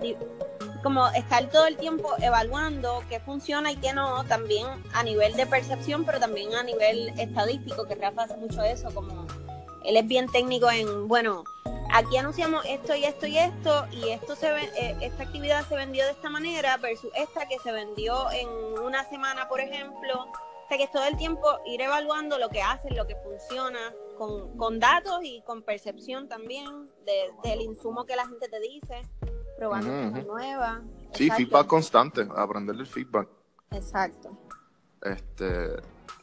[0.84, 5.48] como estar todo el tiempo evaluando qué funciona y qué no, también a nivel de
[5.48, 9.26] percepción, pero también a nivel estadístico, que Rafa hace mucho eso, como
[9.86, 11.44] él es bien técnico en, bueno,
[11.94, 16.06] aquí anunciamos esto y esto y esto y esto se eh, esta actividad se vendió
[16.06, 18.48] de esta manera versus esta que se vendió en
[18.84, 20.28] una semana, por ejemplo.
[20.66, 23.94] O sea que es todo el tiempo ir evaluando lo que hacen, lo que funciona,
[24.18, 26.90] con, datos y con percepción también
[27.44, 29.02] del insumo que la gente te dice,
[29.64, 30.82] probando cosas nuevas.
[31.14, 33.28] Sí, feedback constante, aprender el feedback.
[33.72, 34.38] Exacto.
[35.02, 35.70] Este,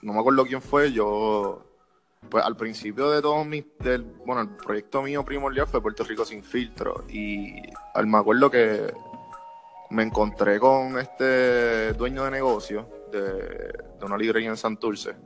[0.02, 1.64] no me acuerdo quién fue, yo
[2.28, 6.24] pues al principio de todo mi, del, bueno, el proyecto mío primordial fue Puerto Rico
[6.24, 7.54] sin filtro y
[7.94, 8.92] al, me acuerdo que
[9.88, 13.72] me encontré con este dueño de negocio de,
[14.04, 15.16] una librería en Santurce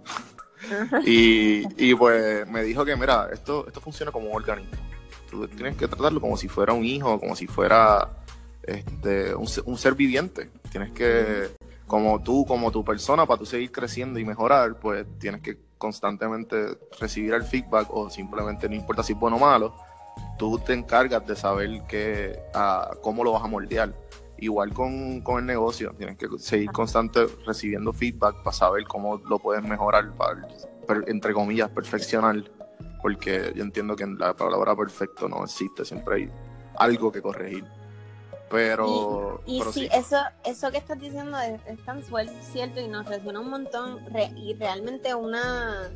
[1.04, 4.78] y, y pues me dijo que mira, esto, esto funciona como un organismo,
[5.34, 8.10] tú tienes que tratarlo como si fuera un hijo, como si fuera
[8.62, 11.50] este, un, un ser viviente, tienes que
[11.86, 16.78] como tú, como tu persona, para tú seguir creciendo y mejorar, pues tienes que constantemente
[16.98, 19.74] recibir el feedback o simplemente no importa si es bueno o malo,
[20.38, 23.94] tú te encargas de saber que, ah, cómo lo vas a moldear.
[24.38, 29.62] Igual con, el negocio, tienes que seguir constante recibiendo feedback para saber cómo lo puedes
[29.62, 30.48] mejorar, para,
[31.06, 32.42] entre comillas, perfeccionar,
[33.04, 36.30] porque yo entiendo que la palabra perfecto no existe, siempre hay
[36.78, 37.62] algo que corregir.
[38.48, 39.42] Pero.
[39.44, 42.02] Y, sí, Eso, eso que estás diciendo es, tan
[42.40, 44.00] cierto y nos resuena un montón.
[44.38, 45.90] y realmente una.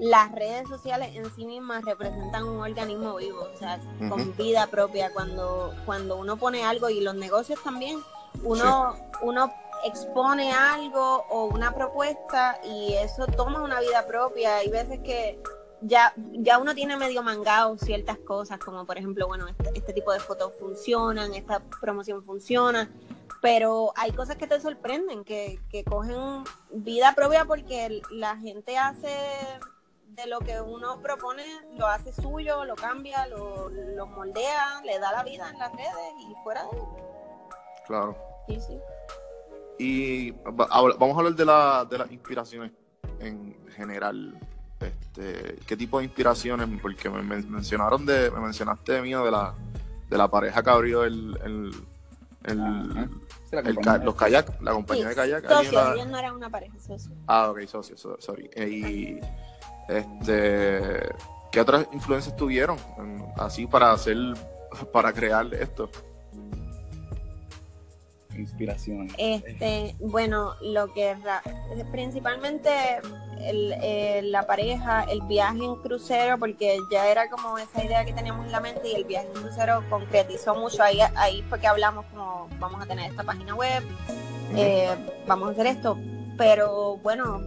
[0.00, 5.12] Las redes sociales en sí mismas representan un organismo vivo, o sea, con vida propia.
[5.12, 7.98] Cuando, cuando uno pone algo y los negocios también,
[8.42, 9.52] uno, uno
[9.84, 14.56] expone algo o una propuesta y eso toma una vida propia.
[14.56, 15.42] Hay veces que
[15.82, 20.12] ya, ya uno tiene medio mangado ciertas cosas, como por ejemplo, bueno, este, este, tipo
[20.12, 22.90] de fotos funcionan, esta promoción funciona,
[23.40, 29.08] pero hay cosas que te sorprenden, que, que cogen vida propia porque la gente hace
[30.08, 31.44] de lo que uno propone,
[31.76, 36.12] lo hace suyo, lo cambia, lo, lo moldea, le da la vida en las redes
[36.28, 36.70] y fuera de
[37.86, 38.16] Claro.
[38.48, 38.78] Sí, sí.
[39.78, 42.72] Y vamos a hablar de, la, de las inspiraciones
[43.20, 44.38] en general
[44.80, 46.68] este, ¿Qué tipo de inspiraciones?
[46.80, 49.54] Porque me, mencionaron de, me mencionaste mío de la,
[50.08, 51.70] de la pareja que abrió el, el,
[54.04, 55.48] los kayak, la compañía de kayak.
[55.48, 57.12] Socio, no era una pareja, socio.
[57.26, 58.50] Ah, ok, socio, sorry.
[58.56, 59.18] Y
[59.88, 61.08] este,
[61.50, 62.78] ¿qué otras influencias tuvieron
[63.36, 64.16] así para hacer,
[64.92, 65.90] para crear esto?
[68.40, 69.08] Inspiración?
[69.18, 71.16] Este, bueno, lo que
[71.90, 72.70] principalmente
[73.40, 78.46] el, la pareja, el viaje en crucero, porque ya era como esa idea que teníamos
[78.46, 80.82] en la mente y el viaje en crucero concretizó mucho.
[80.82, 83.82] Ahí, ahí fue que hablamos como vamos a tener esta página web,
[84.54, 84.96] eh,
[85.26, 85.98] vamos a hacer esto.
[86.36, 87.42] Pero bueno,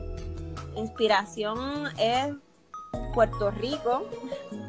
[0.76, 2.34] inspiración es
[3.14, 4.08] Puerto Rico.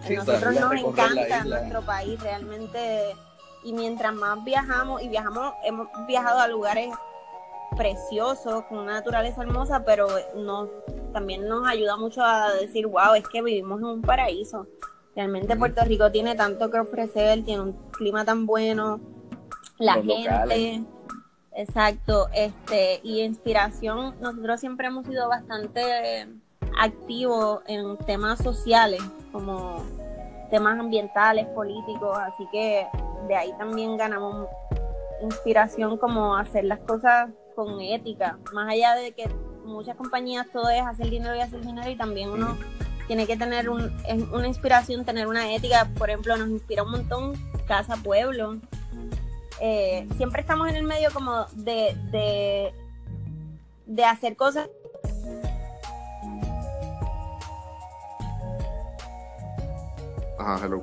[0.05, 3.15] a nosotros nos encanta nuestro país, realmente
[3.64, 6.94] y mientras más viajamos y viajamos, hemos viajado a lugares
[7.77, 10.68] preciosos, con una naturaleza hermosa, pero nos,
[11.12, 14.66] también nos ayuda mucho a decir, wow, es que vivimos en un paraíso.
[15.14, 19.01] Realmente Puerto Rico tiene tanto que ofrecer, tiene un clima tan bueno,
[19.78, 20.84] la gente,
[21.55, 26.28] exacto, este, y inspiración, nosotros siempre hemos sido bastante
[26.80, 29.84] activos en temas sociales, como
[30.53, 32.86] temas ambientales, políticos, así que
[33.26, 34.46] de ahí también ganamos
[35.22, 39.28] inspiración como hacer las cosas con ética, más allá de que
[39.64, 42.59] muchas compañías todo es hacer dinero y hacer dinero y también uno
[43.07, 43.90] tiene que tener un,
[44.30, 45.88] una inspiración, tener una ética.
[45.96, 47.32] Por ejemplo, nos inspira un montón
[47.66, 48.59] Casa Pueblo.
[49.61, 52.74] Eh, siempre estamos en el medio como de, de,
[53.86, 54.68] de hacer cosas
[60.39, 60.83] Ajá, hello.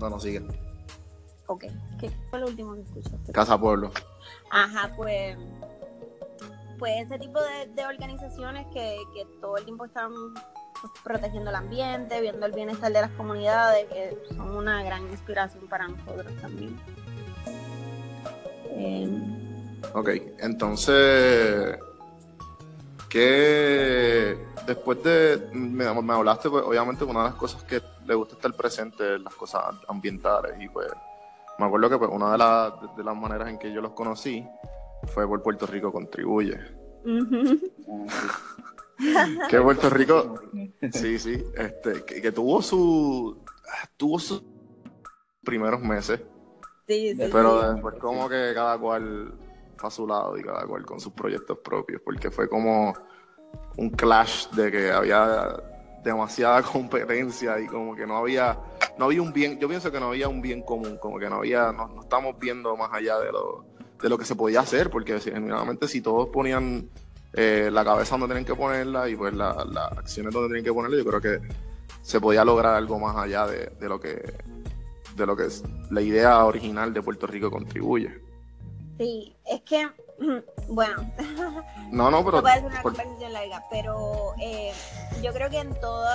[0.00, 0.46] No, no, sigue.
[1.46, 1.64] Ok,
[1.98, 3.32] ¿qué fue lo último que escuchaste?
[3.32, 3.90] Casa Pueblo.
[4.50, 5.36] Ajá, pues,
[6.78, 10.12] pues ese tipo de, organizaciones que, que, todo el tiempo están
[10.80, 15.66] pues, protegiendo el ambiente, viendo el bienestar de las comunidades, que son una gran inspiración
[15.68, 16.78] para nosotros también.
[18.70, 21.78] Em, ok, entonces,
[23.08, 28.52] ¿qué después de, me, hablaste, pues, obviamente, una de las cosas que le gusta estar
[28.54, 30.52] presente es las cosas ambientales.
[30.60, 30.88] Y pues,
[31.58, 32.38] me acuerdo que pues, una de,
[32.96, 34.46] de, las maneras en que yo los conocí
[35.06, 36.58] fue por Puerto Rico Contribuye.
[39.48, 40.34] que Puerto Rico,
[40.92, 43.42] sí, sí, este, que, tuvo su,
[43.96, 44.42] tuvo sus
[45.42, 46.20] primeros meses.
[46.86, 49.32] Sí, sí, pero después como que cada cual
[49.86, 52.94] a su lado y cada cual con sus proyectos propios, porque fue como
[53.76, 55.62] un clash de que había
[56.02, 58.58] demasiada competencia y como que no había
[58.98, 61.36] no había un bien yo pienso que no había un bien común como que no
[61.36, 63.64] había no, estamos viendo más allá de lo
[64.00, 66.88] de lo que se podía hacer porque generalmente si todos ponían
[67.32, 69.56] eh, la cabeza donde tenían que ponerla y pues las
[69.96, 71.40] acciones donde tenían que ponerla yo creo que
[72.02, 74.34] se podía lograr algo más allá de, de lo que
[75.16, 78.27] de lo que es la idea original de Puerto Rico contribuye
[78.98, 79.88] sí es que
[80.68, 81.10] Bueno,
[81.90, 82.42] no, no, pero.
[82.42, 84.72] puede ser una conversación larga, pero eh,
[85.22, 86.06] yo creo que en todo,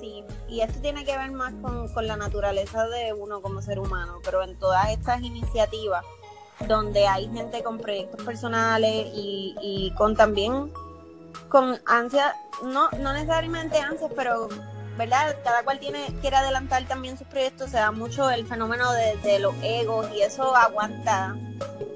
[0.00, 4.18] sí, y esto tiene que ver más con, la naturaleza de uno como ser humano,
[4.24, 6.04] pero en todas estas iniciativas
[6.66, 10.72] donde hay gente con proyectos personales y, y con también
[11.48, 14.48] con ansias, no, no necesariamente ansias, pero
[14.98, 15.36] ¿verdad?
[15.44, 19.54] Cada cual tiene, quiere adelantar también sus proyectos, se da mucho el fenómeno de, los
[19.62, 21.36] egos y eso aguanta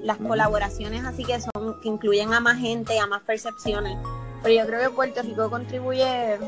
[0.01, 3.97] las colaboraciones así que son, que incluyen a más gente, a más percepciones.
[4.41, 6.39] Pero yo creo que Puerto Rico contribuye,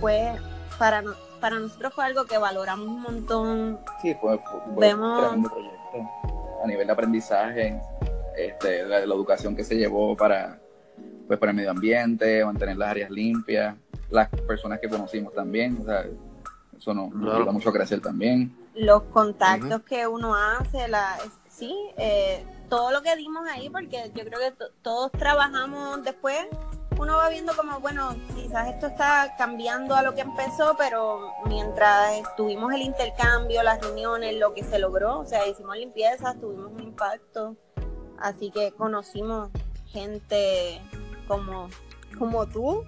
[0.00, 0.36] fue,
[0.78, 1.02] para,
[1.40, 3.80] para nosotros fue algo que valoramos un montón.
[4.00, 5.74] Sí, fue, un proyecto
[6.62, 7.80] a nivel de aprendizaje,
[8.36, 10.60] este, la, la educación que se llevó para,
[11.26, 13.74] pues, para el medio ambiente, mantener las áreas limpias
[14.10, 16.04] las personas que conocimos también, o sea,
[16.76, 18.56] eso nos, ayuda mucho a crecer también.
[18.74, 21.16] Los contactos que uno hace, la,
[21.48, 24.52] sí, eh, todo lo que dimos ahí, porque yo creo que
[24.82, 26.46] todos trabajamos después,
[26.98, 32.22] uno va viendo como, bueno, quizás esto está cambiando a lo que empezó, pero mientras
[32.36, 36.80] tuvimos el intercambio, las reuniones, lo que se logró, o sea, hicimos limpiezas, tuvimos un
[36.80, 37.56] impacto,
[38.18, 39.50] así que conocimos
[39.86, 40.80] gente
[41.26, 41.68] como,
[42.18, 42.84] como tú,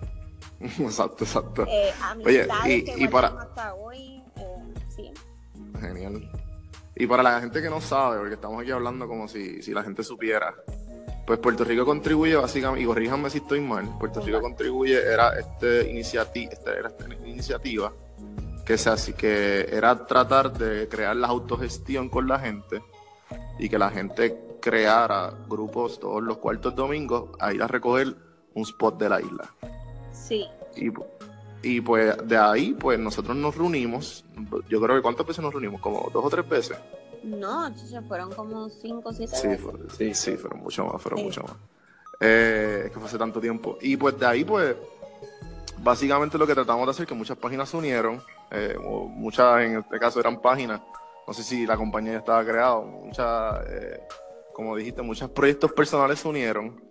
[0.80, 1.66] exacto, exacto.
[1.68, 1.92] Eh,
[2.24, 3.28] Oye, y, y para...
[3.28, 5.12] Hasta hoy, eh, sí.
[5.80, 6.30] Genial.
[6.94, 9.82] Y para la gente que no sabe, porque estamos aquí hablando como si, si la
[9.82, 10.54] gente supiera,
[11.26, 15.90] pues Puerto Rico contribuye básicamente, y corríjanme si estoy mal, Puerto Rico contribuye era este
[15.90, 17.92] iniciativa, este, era esta iniciativa
[18.64, 22.82] que se así que era tratar de crear la autogestión con la gente
[23.58, 28.16] y que la gente creara grupos todos los cuartos domingos a ir a recoger
[28.54, 29.54] un spot de la isla.
[30.26, 30.46] Sí.
[31.62, 34.24] Y, pues de ahí, pues nosotros nos reunimos.
[34.68, 35.80] Yo creo que ¿cuántas veces nos reunimos?
[35.80, 36.76] ¿Como dos o tres veces?
[37.24, 39.48] No, se fueron como cinco o siete sí,
[39.96, 41.52] sí, sí, fueron mucho más, fueron mucho más.
[42.20, 43.78] Eh, es que fue hace tanto tiempo.
[43.80, 44.76] Y pues de ahí, pues,
[45.78, 49.98] básicamente lo que tratamos de hacer, que muchas páginas se unieron, eh, muchas en este
[49.98, 50.80] caso eran páginas,
[51.26, 54.00] no sé si la compañía ya estaba creada, muchas, eh,
[54.52, 56.85] como dijiste, muchos proyectos personales se unieron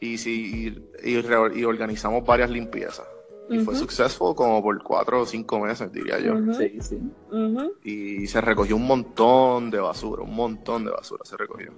[0.00, 3.06] y, sí, y, organizamos varias limpiezas.
[3.50, 6.34] Y fue successful como por cuatro o cinco meses, diría yo.
[6.54, 6.98] Sí, sí.
[7.84, 11.72] Y se recogió un montón de basura, un montón de basura se recogió.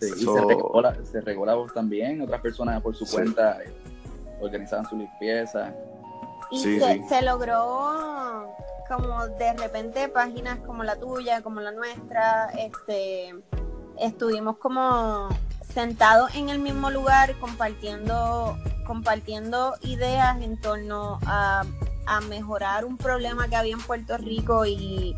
[0.00, 3.58] Sí, y se regó, la, se voz también, otras personas por su cuenta
[4.40, 5.72] organizaban su limpieza.
[6.50, 8.52] Y se, se logró
[8.88, 13.34] como de repente páginas como la tuya, como la nuestra, este
[13.98, 15.28] estuvimos como
[15.72, 18.56] sentados en el mismo lugar compartiendo,
[18.86, 21.64] compartiendo ideas en torno a,
[22.28, 25.16] mejorar un problema que había en Puerto Rico y,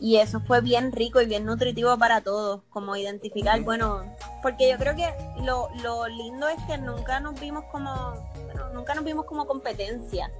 [0.00, 4.04] eso fue bien rico y bien nutritivo para todos, como identificar, bueno,
[4.42, 5.12] porque yo creo que
[5.42, 8.14] lo, lo lindo es que nunca nos vimos como,
[8.44, 10.30] bueno, nunca nos vimos como competencia.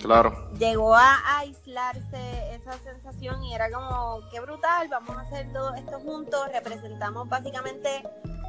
[0.00, 0.50] Claro.
[0.58, 6.00] Llegó a, aislarse esa sensación y era como, qué brutal, vamos a hacer todo esto
[6.00, 8.02] juntos, representamos básicamente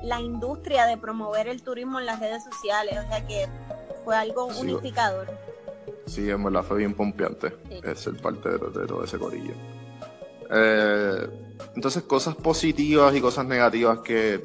[0.04, 3.48] la industria de promover el turismo en las redes sociales, o sea que
[4.04, 5.28] fue algo unificador.
[6.06, 9.54] Sí, en verdad fue bien pompeante es ser parte de, todo ese corillo.
[10.50, 11.30] Eh,
[11.76, 14.43] entonces, cosas positivas y cosas negativas que,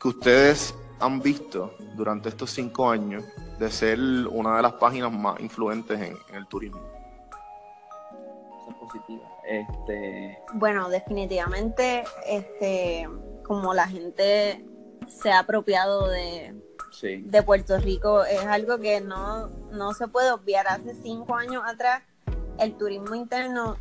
[0.00, 3.24] que ustedes han visto durante estos cinco años
[3.58, 3.98] de ser
[4.28, 6.80] una de las páginas más influentes en, el turismo.
[8.50, 9.30] Cosas positivas.
[9.46, 10.38] Este...
[10.54, 13.08] Bueno, definitivamente, este,
[13.44, 14.64] como la gente
[15.06, 16.54] se ha apropiado de,
[17.02, 20.66] de Puerto Rico, es algo que no, no se puede obviar.
[20.66, 22.02] Hace cinco años atrás,
[22.58, 23.76] el turismo interno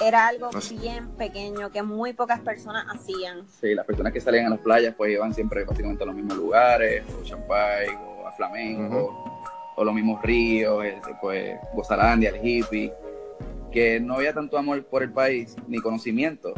[0.00, 0.50] era algo
[0.80, 3.46] bien pequeño que muy pocas personas hacían.
[3.48, 6.36] Sí, las personas que salían a las playas pues iban siempre básicamente a los mismos
[6.36, 9.42] lugares, o Champay, o a Flamenco,
[9.76, 12.92] o los mismos ríos, este, pues Gozalandia, el hippie,
[13.72, 16.54] que no había tanto amor por el país ni conocimiento.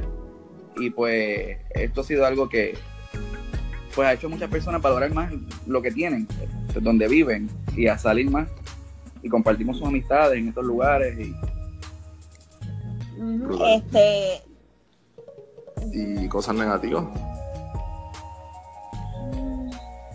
[0.76, 2.74] Y pues esto ha sido algo que
[3.94, 5.32] pues ha hecho a muchas personas valorar más
[5.66, 6.28] lo que tienen,
[6.80, 8.48] donde viven, y a salir más.
[9.22, 11.34] Y compartimos sus amistades en estos lugares y
[13.76, 14.42] este.
[15.92, 17.04] ¿Y cosas negativas?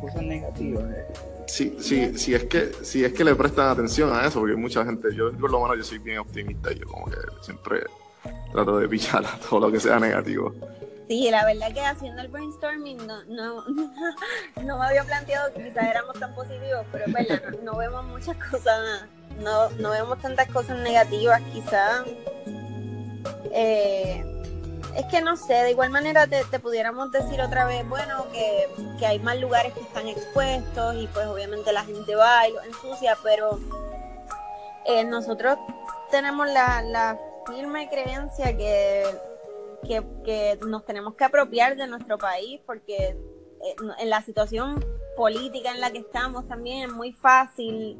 [0.01, 0.83] Cosas negativas.
[0.91, 1.05] Eh.
[1.47, 4.83] Sí, sí, sí, es que, si es que le prestan atención a eso, porque mucha
[4.85, 7.81] gente, yo por lo menos yo soy bien optimista y yo como que siempre
[8.51, 10.53] trato de pichar a todo lo que sea negativo.
[11.07, 13.63] Sí, la verdad que haciendo el brainstorming no, no,
[14.63, 18.36] no me había planteado que quizás éramos tan positivos, pero es verdad, no, vemos muchas
[18.49, 19.05] cosas,
[19.39, 22.05] no, no vemos tantas cosas negativas, quizás
[23.51, 24.23] eh,
[24.95, 29.19] es que no sé, de igual manera te, pudiéramos decir otra vez, bueno, que, hay
[29.19, 33.59] más lugares que están expuestos y pues obviamente la gente va y lo ensucia, pero
[34.86, 35.57] eh, nosotros
[36.11, 39.03] tenemos la, firme creencia que,
[40.23, 44.83] que, nos tenemos que apropiar de nuestro país porque eh, en la situación
[45.15, 47.97] política en la que estamos también es muy fácil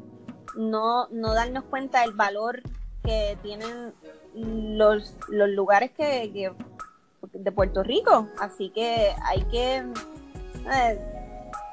[0.56, 2.62] no, no darnos cuenta del valor
[3.04, 3.94] que tienen
[4.34, 6.52] los, los lugares que,
[7.32, 8.28] de Puerto Rico.
[8.38, 9.84] Así que hay que...
[10.72, 11.15] Eh,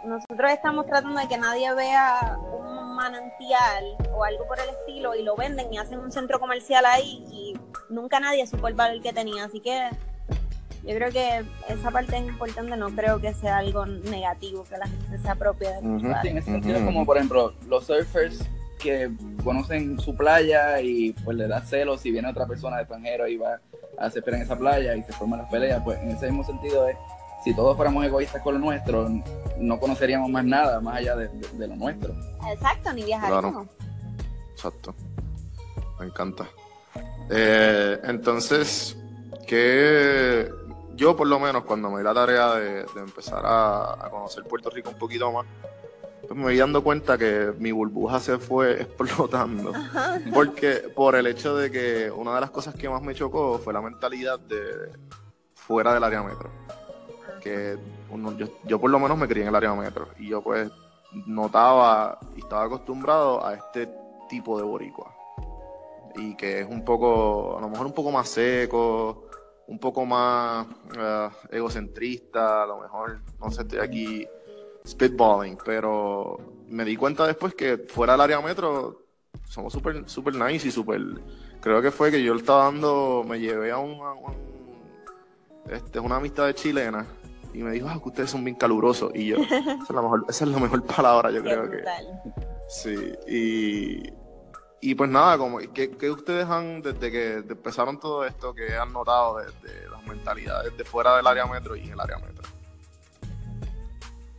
[0.06, 3.84] nosotros estamos tratando de que nadie vea un manantial
[4.14, 7.58] o algo por el estilo y lo venden y hacen un centro comercial ahí y
[7.89, 9.45] nunca nadie supo el valor que tenía.
[9.45, 9.89] Así que
[10.84, 14.88] yo creo que esa parte es importante, no creo que sea algo negativo que la
[14.88, 18.43] gente se apropie de uh como por ejemplo los surfers
[18.80, 19.10] que
[19.43, 23.38] conocen su playa y pues le da celos si viene otra persona de extranjero y
[23.38, 23.62] va
[23.97, 26.89] a hacer en esa playa y se forman las peleas, pues en ese mismo sentido
[26.89, 26.97] es,
[27.44, 29.10] si todos fuéramos egoístas con lo nuestro,
[29.58, 32.14] no conoceríamos más nada más allá de, lo nuestro.
[32.52, 33.68] Exacto, ni viajaríamos.
[34.54, 34.96] Exacto.
[36.00, 36.48] Me encanta.
[37.30, 38.98] Eh, entonces,
[39.48, 40.50] que
[40.96, 44.89] yo por lo menos cuando me di la tarea de, empezar a, conocer Puerto Rico
[44.91, 45.46] un poquito más,
[46.22, 49.74] pues me voy dando cuenta que mi burbuja se fue explotando.
[50.34, 53.74] Porque por el hecho de que una de las cosas que más me chocó fue
[53.74, 54.91] la mentalidad de
[55.56, 56.50] fuera del área metro.
[57.44, 57.78] Que
[58.66, 60.72] yo, por lo menos me crié en el área metro y yo pues
[61.26, 63.89] notaba y estaba acostumbrado a este
[64.30, 65.14] tipo de boricua.
[66.16, 69.26] Y que es un poco, a lo mejor un poco más seco,
[69.68, 70.68] un poco más
[70.98, 74.28] eh, egocentrista, a lo mejor, no sé, estoy aquí
[74.88, 76.38] spitballing, pero
[76.68, 79.02] me di cuenta después que fuera del área metro
[79.48, 81.02] somos súper super nice y súper...
[81.60, 84.00] Creo que fue que yo estaba dando, me llevé a un,
[85.70, 87.06] este, una amistad de chilena
[87.54, 89.12] y me dijo, ah, que ustedes son bien calurosos.
[89.14, 91.84] Y yo, esa es la mejor, esa es la mejor palabra, yo creo que.
[92.68, 94.14] Sí, y,
[94.82, 98.91] y pues nada, como, ¿qué, ¿qué, ustedes han, desde que empezaron todo esto, que han
[98.91, 102.43] notado de, las mentalidades de fuera del área metro y en el área metro?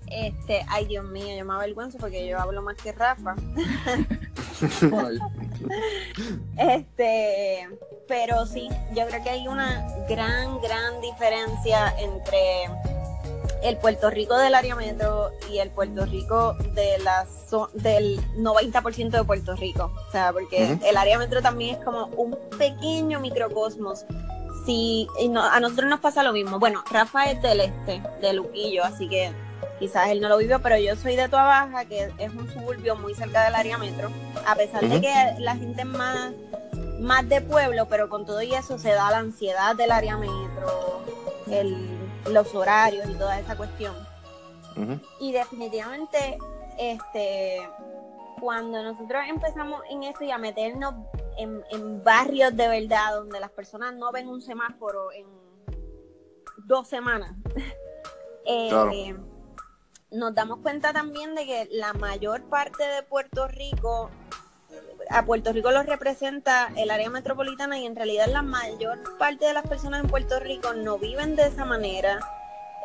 [0.06, 3.34] Este, ay Dios mío, yo me avergüenzo porque yo hablo más que Rafa.
[6.58, 7.68] este,
[8.06, 12.68] pero sí, yo creo que hay una gran, gran diferencia entre
[13.64, 17.26] el Puerto Rico del área metro y el Puerto Rico de la
[17.72, 19.90] del 90% de Puerto Rico.
[20.08, 24.04] O sea, porque el área metro también es como un pequeño microcosmos.
[24.66, 26.58] Sí, a nosotros nos pasa lo mismo.
[26.58, 29.32] Bueno, Rafa es del este, de Luquillo, así que
[29.78, 32.96] quizás él no lo vivió, pero yo soy de Toa Baja, que es un suburbio
[32.96, 34.10] muy cerca del área metro.
[34.46, 36.32] A pesar de que la gente es más,
[37.00, 41.02] más de pueblo, pero con todo y eso se da la ansiedad del área metro,
[42.30, 43.94] los horarios y toda esa cuestión.
[45.20, 46.36] Y definitivamente,
[46.78, 47.68] este,
[48.40, 50.94] cuando nosotros empezamos en esto y a meternos
[51.38, 55.26] en, barrios de verdad, donde las personas no ven un semáforo en
[56.66, 57.32] dos semanas,
[58.46, 59.16] eh,
[60.10, 64.10] nos damos cuenta también de que la mayor parte de Puerto Rico
[65.10, 69.54] a Puerto Rico lo representa el área metropolitana y en realidad la mayor parte de
[69.54, 72.20] las personas en Puerto Rico no viven de esa manera.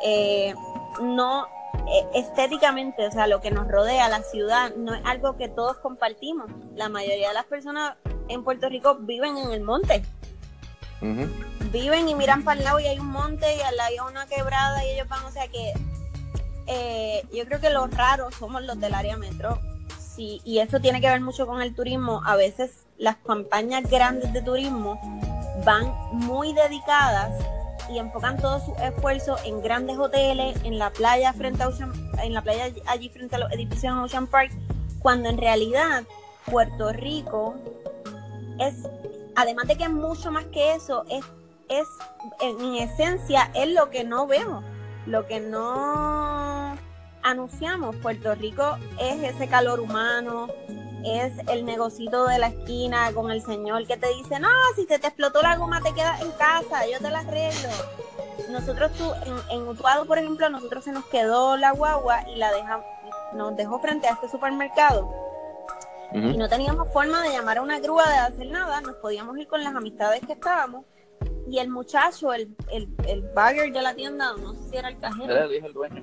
[0.02, 0.54] Eh,
[1.02, 1.46] no
[1.88, 5.78] eh, estéticamente, o sea, lo que nos rodea, la ciudad, no es algo que todos
[5.78, 6.50] compartimos.
[6.74, 7.94] La mayoría de las personas
[8.28, 10.02] en Puerto Rico viven en el monte.
[11.72, 14.26] Viven y miran para el lado y hay un monte y al lado hay una
[14.26, 15.72] quebrada y ellos van, o sea que
[16.66, 19.58] eh, yo creo que los raros somos los del área metro.
[20.20, 22.20] Sí, y eso tiene que ver mucho con el turismo.
[22.26, 25.00] A veces las campañas grandes de turismo
[25.64, 27.32] van muy dedicadas
[27.88, 32.34] y enfocan todo su esfuerzo en grandes hoteles, en la playa frente a Ocean, en
[32.34, 34.52] la playa allí frente a los edificios en Ocean Park,
[34.98, 36.04] cuando en realidad
[36.44, 37.54] Puerto Rico
[38.58, 38.74] es,
[39.36, 41.24] además de que es mucho más que eso, es,
[41.70, 41.88] es
[42.42, 44.62] en esencia es lo que no vemos,
[45.06, 46.76] lo que no
[47.22, 47.96] anunciamos.
[47.96, 50.48] Puerto Rico es ese calor humano,
[51.04, 54.98] es el negocito de la esquina con el señor que te dice, no, si se
[54.98, 57.68] te explotó la goma te quedas en casa, yo te la arreglo.
[58.50, 62.36] Nosotros tú, en, en Utuado, por ejemplo, a nosotros se nos quedó la guagua y
[62.36, 62.86] la dejamos,
[63.34, 65.12] nos dejó frente a este supermercado.
[66.12, 69.46] Y no teníamos forma de llamar a una grúa de hacer nada, nos podíamos ir
[69.46, 70.84] con las amistades que estábamos.
[71.48, 74.98] Y el muchacho, el, el, el bagger de la tienda, no sé si era el
[74.98, 75.32] cajero.
[75.32, 76.02] Era el dueño.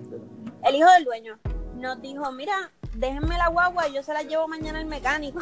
[0.68, 1.40] El hijo del dueño
[1.76, 5.40] nos dijo, mira, déjenme la guagua, yo se la llevo mañana al mecánico.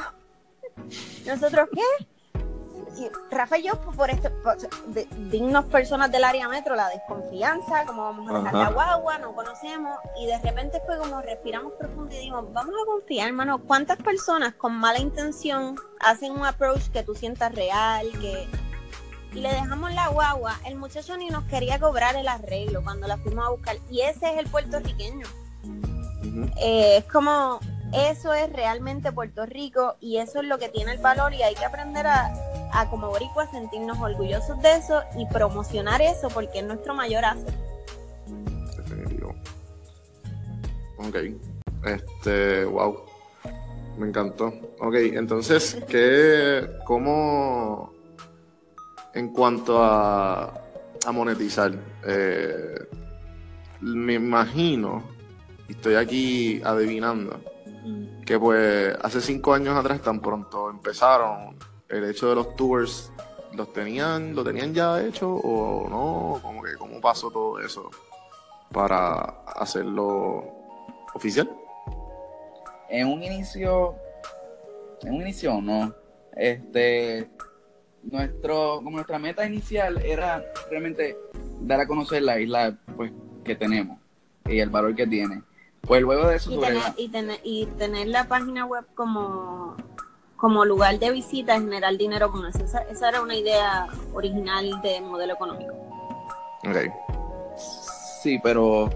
[1.25, 2.05] Nosotros, ¿qué?
[2.97, 6.89] Y Rafa y yo, pues, por este, por, de, dignos personas del área metro, la
[6.89, 11.73] desconfianza, cómo vamos a dejar la guagua, no conocemos, y de repente fue como respiramos
[11.73, 16.89] profundo y dijimos, vamos a confiar, hermano, ¿cuántas personas con mala intención hacen un approach
[16.89, 18.47] que tú sientas real, que...
[19.35, 23.17] Y le dejamos la guagua, el muchacho ni nos quería cobrar el arreglo cuando la
[23.17, 25.27] fuimos a buscar, y ese es el puertorriqueño.
[26.57, 27.59] Eh, es como,
[27.93, 31.53] eso es realmente Puerto Rico y eso es lo que tiene el valor y hay
[31.53, 32.33] que aprender a,
[32.73, 37.53] a como boricua sentirnos orgullosos de eso y promocionar eso porque es nuestro mayor asset.
[38.77, 39.35] Definitivo.
[40.97, 41.15] Ok.
[41.85, 43.05] Este, wow.
[43.97, 44.47] Me encantó.
[44.79, 47.93] Ok, entonces, ¿qué, cómo,
[49.15, 50.53] en cuanto a,
[51.05, 51.73] a monetizar,
[52.05, 52.87] eh,
[53.81, 55.03] me imagino
[55.67, 57.39] y estoy aquí adivinando
[57.83, 58.21] mm.
[58.21, 61.57] que pues hace cinco años atrás tan pronto empezaron
[61.89, 63.11] el hecho de los tours
[63.53, 67.89] los tenían lo tenían ya hecho o no como que cómo pasó todo eso
[68.71, 70.43] para hacerlo
[71.13, 71.49] oficial
[72.89, 73.95] en un inicio
[75.01, 75.93] en un inicio no.
[76.35, 77.29] Este
[78.05, 81.17] nuestro como nuestra meta inicial era realmente
[81.61, 83.11] dar a conocer la isla pues
[83.43, 83.99] que tenemos
[84.45, 85.41] y el valor que tiene
[85.85, 86.51] pues luego de eso...
[86.51, 89.75] Y, tener, y, tener, y tener la página web como,
[90.35, 92.63] como lugar de visita, generar dinero con eso.
[92.63, 95.73] Esa, esa era una idea original de modelo económico.
[96.67, 96.77] Ok.
[98.23, 98.89] Sí, pero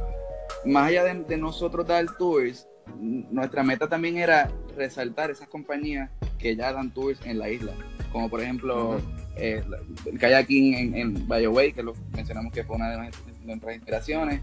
[0.66, 2.68] más allá de, de nosotros dar tours,
[2.98, 7.74] nuestra meta también era resaltar esas compañías que ya dan tours en la isla.
[8.12, 9.34] Como por ejemplo, uh -huh.
[9.38, 9.64] eh,
[10.06, 13.12] el kayaking en, en Way, que lo mencionamos que fue una de
[13.44, 14.42] nuestras inspiraciones.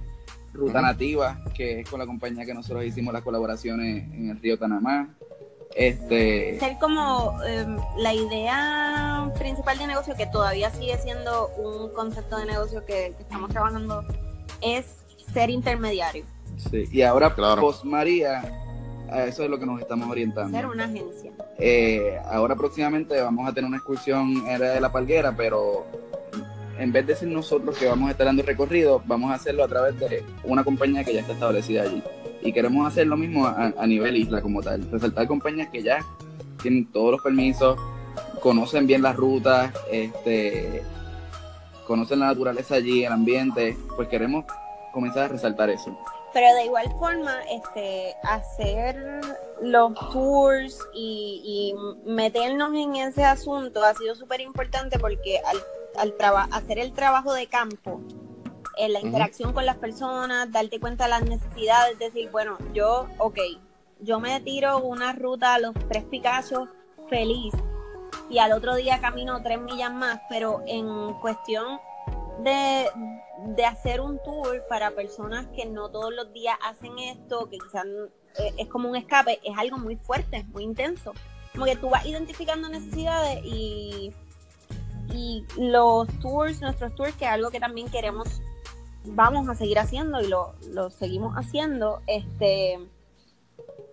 [0.53, 0.87] Ruta uh -huh.
[0.87, 5.15] Nativa, que es con la compañía que nosotros hicimos las colaboraciones en el río Tanamá.
[5.75, 6.59] Este...
[6.59, 7.67] Ser como eh,
[7.99, 13.23] la idea principal de negocio, que todavía sigue siendo un concepto de negocio que, que
[13.23, 14.03] estamos trabajando,
[14.63, 14.87] es
[15.35, 16.25] ser intermediario.
[16.57, 17.61] Sí, y ahora claro.
[17.61, 18.43] Post María,
[19.11, 20.57] a eso es lo que nos estamos orientando.
[20.57, 21.33] Ser una agencia.
[21.59, 25.87] Eh, ahora próximamente vamos a tener una excursión en de la Palguera, pero
[26.79, 29.65] en vez de ser nosotros que vamos a estar dando el recorrido, vamos a hacerlo
[29.65, 32.03] a través de una compañía que ya está establecida allí.
[32.43, 36.05] Y queremos hacer lo mismo a, a nivel isla como tal, resaltar compañías que ya
[36.63, 37.79] tienen todos los permisos,
[38.41, 40.83] conocen bien las rutas, este,
[41.87, 44.45] conocen la naturaleza allí, el ambiente, pues queremos
[44.93, 45.97] comenzar a resaltar eso.
[46.37, 49.23] Pero de igual forma, este, hacer
[49.63, 51.41] los tours y,
[51.75, 55.57] y meternos en ese asunto ha sido súper importante porque al
[55.97, 56.15] al
[56.53, 58.01] hacer el trabajo de campo,
[58.77, 59.55] en la interacción uh -huh.
[59.55, 63.39] con las personas, darte cuenta de las necesidades, decir, bueno, yo, ok,
[64.01, 66.69] yo me tiro una ruta a los tres Picachos
[67.09, 67.55] feliz
[68.29, 71.81] y al otro día camino tres millas más, pero en cuestión
[72.41, 72.91] de,
[73.39, 77.85] de hacer un tour para personas que no todos los días hacen esto, que quizás
[78.39, 81.13] eh, es como un escape, es algo muy fuerte, muy intenso.
[81.53, 84.15] Como que tú vas identificando necesidades y
[85.17, 88.41] y los tours, nuestros tours, que es algo que también queremos,
[89.05, 92.79] vamos a seguir haciendo y lo, lo seguimos haciendo, este,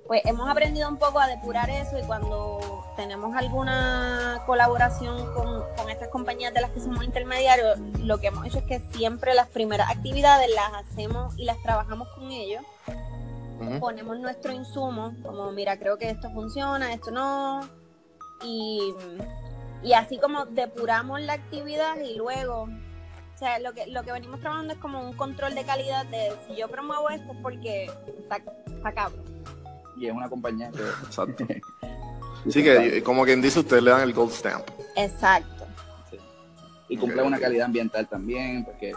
[0.07, 5.89] pues hemos aprendido un poco a depurar eso y cuando tenemos alguna colaboración con, con
[5.89, 9.47] estas compañías de las que somos intermediarios, lo que hemos hecho es que siempre las
[9.47, 12.63] primeras actividades las hacemos y las trabajamos con ellos.
[13.79, 17.61] Ponemos nuestro insumo, como mira, creo que esto funciona, esto no.
[18.43, 18.93] Y,
[19.81, 24.41] y así como depuramos la actividad y luego, o sea, lo que, lo que venimos
[24.41, 27.85] trabajando es como un control de calidad de si yo promuevo esto es porque
[28.17, 28.37] está,
[28.67, 29.23] está cabrón.
[29.97, 30.81] Y es una compañía que...
[32.45, 32.51] Exacto.
[32.51, 34.67] Sí que, como quien dice, ustedes le dan el gold stamp.
[34.95, 35.65] Exacto.
[36.09, 36.17] Sí.
[36.89, 38.93] Y cumple una calidad ambiental también, porque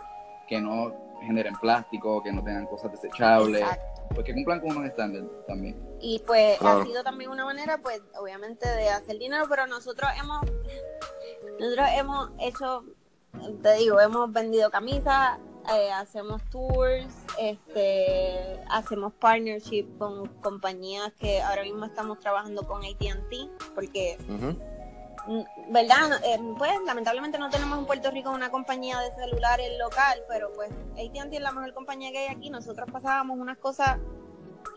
[0.48, 0.92] que no
[1.22, 4.02] generen plástico, que no tengan cosas desechables, Exacto.
[4.14, 5.76] pues que cumplan con unos estándares también.
[6.00, 6.82] Y pues Claro.
[6.82, 10.42] ha sido también una manera, pues, obviamente de hacer dinero, pero nosotros hemos,
[11.58, 12.84] nosotros hemos hecho,
[13.62, 15.38] te digo, hemos vendido camisas,
[15.74, 17.06] eh, hacemos tours,
[17.38, 24.18] este, hacemos partnership con compañías que ahora mismo estamos trabajando con AT&T, porque.
[24.28, 26.20] Mm, ¿verdad?
[26.24, 30.70] Eh, pues lamentablemente no tenemos en Puerto Rico una compañía de celulares local, pero pues
[30.92, 32.48] AT&T es la mejor compañía que hay aquí.
[32.48, 33.98] Nosotros pasábamos unas cosas,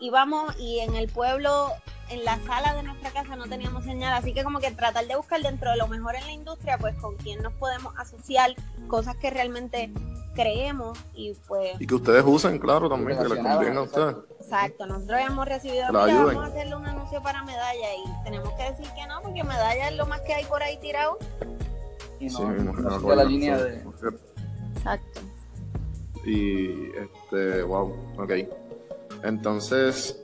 [0.00, 1.68] íbamos y en el pueblo,
[2.08, 5.14] en la sala de nuestra casa no teníamos señal, así que como que tratar de
[5.14, 8.56] buscar dentro de lo mejor en la industria, pues con quién nos podemos asociar,
[8.88, 9.92] cosas que realmente
[10.34, 14.16] creemos y pues Y que ustedes usen, claro, también, que les convenga a ustedes.
[14.40, 18.62] Exacto, nosotros hemos recibido, mira, vamos a hacerle un anuncio para medalla y tenemos que
[18.64, 21.18] decir que no, porque medalla es lo más que hay por ahí tirado.
[22.18, 23.82] Y no, Sí, no acuerdo, la línea de...
[24.76, 25.20] Exacto.
[26.24, 28.32] Y este, wow, ok.
[29.22, 30.22] Entonces,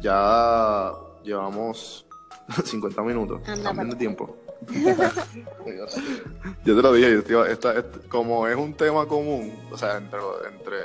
[0.00, 0.92] ya
[1.22, 2.06] llevamos
[2.64, 3.40] 50 minutos.
[3.46, 4.36] Anda, También de pa- tiempo.
[6.64, 9.96] Yo te lo dije, yo iba- esta- esta- como es un tema común, o sea,
[9.96, 10.18] entre,
[10.52, 10.78] entre,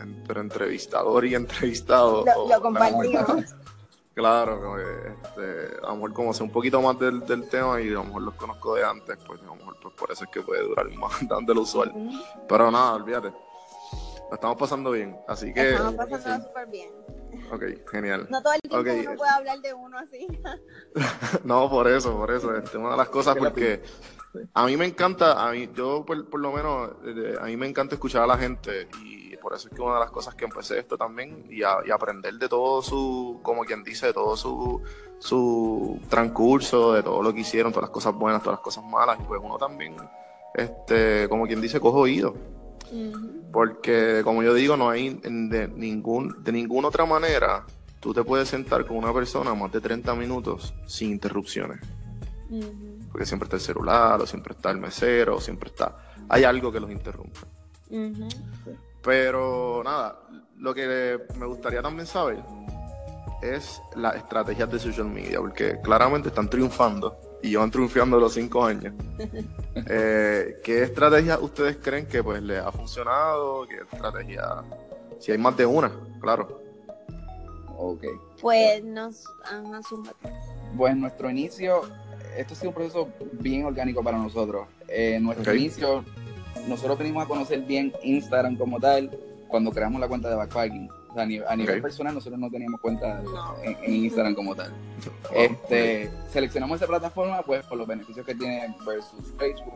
[0.00, 2.24] entre entrevistador y entrevistado.
[2.24, 3.54] Lo, o- lo compartimos.
[4.14, 4.82] Claro, como que,
[5.22, 8.04] este, a lo mejor como sé un poquito más del, del tema y a lo
[8.04, 10.62] mejor los conozco de antes, pues a lo mejor pues, por eso es que puede
[10.62, 11.92] durar más de lo usual.
[12.48, 13.28] Pero nada, olvídate.
[14.28, 16.90] Lo estamos pasando bien, así que, Estamos pasando súper bien.
[17.52, 18.26] Ok, genial.
[18.30, 19.06] No todo el tiempo Ok.
[19.08, 20.26] uno puede hablar de uno así.
[21.44, 22.54] No, por eso, por eso.
[22.56, 23.82] Este, una de las cosas porque
[24.54, 27.66] a mí me encanta, a mí, yo por, por lo menos, eh, a mí me
[27.66, 30.44] encanta escuchar a la gente y por eso es que una de las cosas que
[30.44, 34.36] empecé esto también y, a- y aprender de todo su, como quien dice, de todo
[34.36, 34.82] su,
[35.18, 39.18] su transcurso, de todo lo que hicieron, todas las cosas buenas, todas las cosas malas
[39.20, 39.96] y pues uno también,
[40.54, 42.34] este, como quien dice, cojo oído.
[43.52, 47.64] Porque, como yo digo, no hay de, ningún, de ninguna otra manera
[48.00, 51.80] tú te puedes sentar con una persona más de 30 minutos sin interrupciones.
[53.10, 55.96] Porque siempre está el celular, o siempre está el mesero, o siempre está.
[56.28, 57.40] Hay algo que los interrumpe.
[59.02, 60.20] Pero nada,
[60.58, 62.42] lo que me gustaría también saber
[63.42, 68.64] es las estrategias de social media, porque claramente están triunfando y llevan triunfando los cinco
[68.64, 68.94] años.
[69.88, 73.64] Eh, ¿Qué estrategias ustedes creen que pues les ha funcionado?
[73.68, 74.64] ¿Qué estrategia?
[75.20, 76.60] Si hay más de una, claro.
[77.76, 78.02] Ok.
[78.40, 80.32] Pues nos ajá, zúmbate.
[80.76, 81.82] Pues nuestro inicio,
[82.36, 84.66] esto ha sido un proceso bien orgánico para nosotros.
[84.88, 86.04] Eh, nuestro inicio,
[86.66, 89.16] nosotros venimos a conocer bien Instagram como tal
[89.46, 90.90] cuando creamos la cuenta de Backpacking.
[91.18, 91.82] Sea, a nivel, a nivel Ok.
[91.82, 93.20] personal nosotros no teníamos cuenta
[93.62, 94.72] en, en Instagram como tal.
[95.34, 99.74] Este, seleccionamos esa plataforma pues por los beneficios que tiene versus Facebook.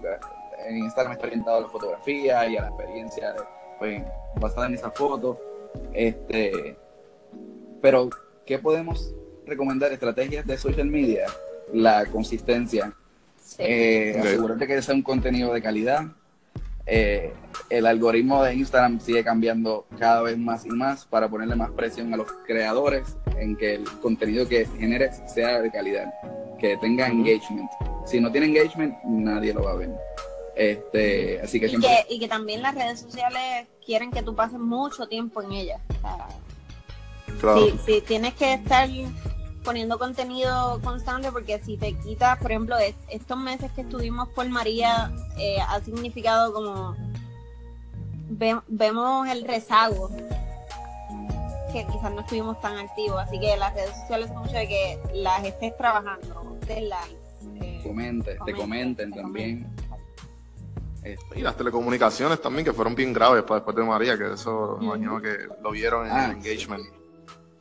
[0.67, 3.35] En Instagram está orientado a la fotografía y a la experiencia
[3.79, 4.03] pues,
[4.41, 5.41] basada en esa foto.
[5.93, 6.77] Este,
[7.81, 8.09] pero,
[8.47, 9.13] ¿qué podemos
[9.47, 9.91] recomendar?
[9.93, 11.27] Estrategias de social media,
[11.73, 12.93] la consistencia,
[13.43, 13.57] Sí.
[13.59, 16.05] eh, asegurarte que sea un contenido de calidad.
[16.87, 17.33] Eh,
[17.71, 22.13] el algoritmo de Instagram sigue cambiando cada vez más y más para ponerle más presión
[22.13, 26.13] a los creadores en que el contenido que generes sea de calidad,
[26.59, 27.71] que tenga engagement.
[28.07, 29.91] Si no tiene engagement, nadie lo va a ver.
[30.57, 34.35] Este, así que y, siempre que, y que también las redes sociales quieren que tú
[34.35, 35.81] pases mucho tiempo en ellas.
[35.89, 36.29] O sea,
[37.41, 37.67] Claro.
[37.67, 38.89] si, si tienes que estar
[39.65, 44.49] poniendo contenido constante, porque si te quitas, por ejemplo, es- estos meses que estuvimos por
[44.49, 46.97] María, eh, ha significado como
[48.29, 50.11] ve- vemos el rezago
[51.73, 54.99] que quizás no estuvimos tan activos, así que las redes sociales son mucho de que
[55.15, 57.17] las estés trabajando, de likes.
[57.61, 59.67] eh, comente, te comenten, comenten te también.
[61.03, 64.79] Este, Y las telecomunicaciones también, que fueron bien graves para después de María, que eso
[64.81, 66.85] imagino que lo vieron en Ah, el engagement.
[66.85, 66.91] Sí,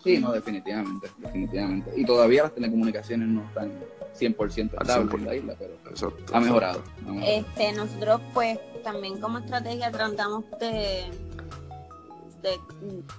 [0.06, 1.92] no, definitivamente, definitivamente.
[1.96, 3.72] Y todavía las telecomunicaciones no están
[4.20, 5.16] 100% Al estables 100%.
[5.20, 6.80] en la isla, pero Exacto, ha mejorado.
[6.80, 7.02] exacto.
[7.02, 7.38] ha mejorado.
[7.38, 11.10] Este, nosotros pues también como estrategia tratamos de,
[12.42, 12.60] de,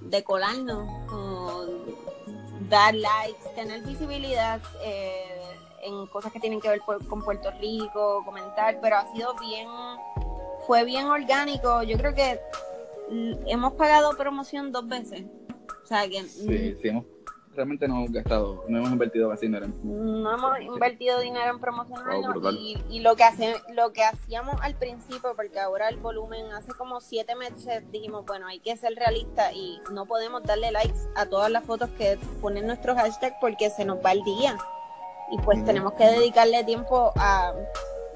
[0.03, 1.65] de colarnos, como
[2.69, 4.61] dar likes, tener visibilidad.
[4.83, 5.29] eh,
[5.85, 9.67] en cosas que tienen que ver con Puerto Rico, comentar, pero ha sido bien,
[10.65, 11.83] fue bien orgánico.
[11.83, 12.39] Yo creo que
[13.47, 15.25] hemos pagado promoción dos veces.
[15.83, 16.23] O sea que...
[16.23, 17.05] Sí, sí, hemos
[17.55, 20.23] realmente no hemos gastado, no hemos invertido casi dinero en...
[20.23, 22.55] No hemos invertido dinero en promocionarnos
[22.91, 27.01] y, lo que hace, lo que hacíamos al principio, porque ahora el volumen hace como
[27.01, 31.51] siete meses dijimos, bueno, hay que ser realista y no podemos darle likes a todas
[31.51, 34.57] las fotos que ponen nuestros hashtags porque se nos va el día.
[35.31, 37.55] Y pues tenemos que dedicarle tiempo a,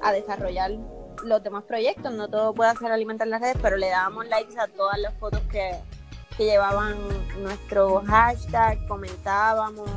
[0.01, 0.71] a desarrollar
[1.23, 2.13] los demás proyectos.
[2.13, 5.41] No todo puede hacer alimentar las redes, pero le dábamos likes a todas las fotos
[5.51, 5.75] que,
[6.37, 6.97] que llevaban
[7.41, 9.89] nuestro hashtag, comentábamos.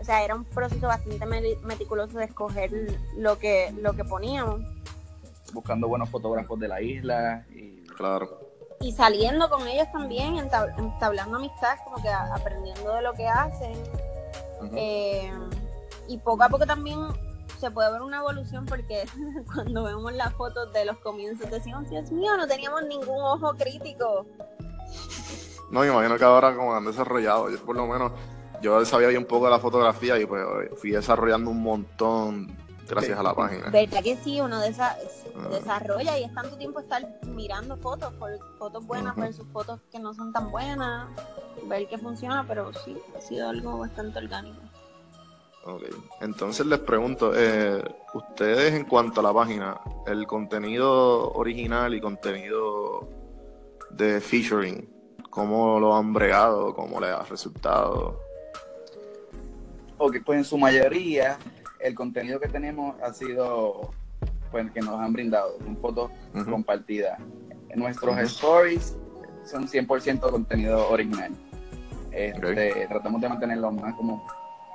[0.00, 1.24] O sea, era un proceso bastante
[1.62, 2.70] meticuloso de escoger
[3.16, 4.60] lo que, lo que poníamos.
[5.52, 8.40] Buscando buenos fotógrafos de la isla y claro.
[8.80, 13.72] Y saliendo con ellos también, entablando amistad, como que aprendiendo de lo que hacen.
[14.74, 15.30] Eh,
[16.08, 16.98] y poco a poco también
[17.58, 19.04] se puede ver una evolución porque
[19.54, 24.26] cuando vemos las fotos de los comienzos decimos, Dios mío, no teníamos ningún ojo crítico.
[25.74, 28.12] No, me imagino que ahora como han desarrollado, yo, por lo menos
[28.62, 30.40] yo sabía bien un poco de la fotografía y pues
[30.76, 32.56] fui desarrollando un montón
[32.88, 33.70] gracias a la página.
[33.70, 34.40] ¿Verdad que sí?
[34.40, 34.96] Uno ah.
[35.50, 38.14] desarrolla y es tanto tiempo estar mirando fotos,
[38.56, 41.08] fotos buenas versus fotos que no son tan buenas,
[41.66, 44.60] ver que funciona, pero sí, ha sido algo bastante orgánico.
[45.64, 45.82] Ok,
[46.20, 53.08] entonces les pregunto, eh, ustedes en cuanto a la página, el contenido original y contenido
[53.90, 54.93] de featuring,
[55.34, 56.72] ¿Cómo lo han bregado?
[56.76, 58.20] ¿Cómo le ha resultado?
[59.98, 61.38] Ok, pues en su mayoría
[61.80, 63.90] el contenido que tenemos ha sido
[64.52, 66.12] pues que nos han brindado, son fotos
[66.48, 67.18] compartidas.
[67.74, 68.96] Nuestros stories
[69.44, 71.32] son 100% contenido original.
[72.12, 74.24] Este, tratamos de mantenerlo más como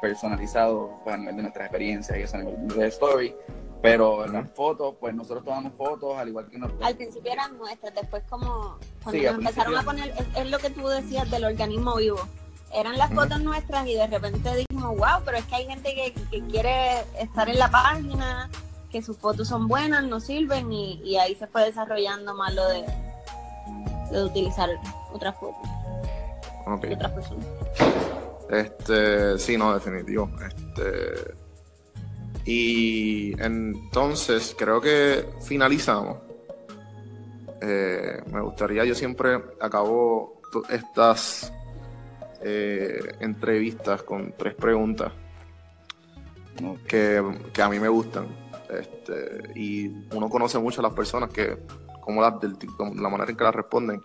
[0.02, 3.34] personalizado pues, a nivel de nuestras experiencias y eso a nivel de story.
[3.82, 6.86] Pero en las fotos, pues nosotros tomamos fotos, al igual que nosotros.
[6.86, 10.88] Al principio eran nuestras, después como cuando nos empezaron a poner, es, lo que tú
[10.88, 12.20] decías del organismo vivo.
[12.74, 16.14] Eran las fotos nuestras y de repente dijimos, wow, pero es que hay gente que,
[16.30, 18.50] que, quiere estar en la página,
[18.92, 22.68] que sus fotos son buenas, nos sirven y, y ahí se fue desarrollando más lo
[22.68, 22.86] de,
[24.12, 24.70] de utilizar
[25.14, 25.68] otras fotos.
[26.68, 26.94] Okay.
[26.94, 27.46] otras personas.
[28.50, 30.30] Este, sí, no, definitivo.
[30.46, 31.39] Este
[32.52, 36.18] y entonces creo que finalizamos.
[37.62, 41.54] Eh, me gustaría, yo siempre acabo estas
[42.42, 45.12] eh, entrevistas con tres preguntas
[46.88, 47.22] que,
[47.62, 48.28] a mí me gustan.
[48.68, 51.56] Este, y uno conoce mucho a las personas que,
[52.02, 52.58] como las del,
[52.96, 54.02] la manera en que las responden.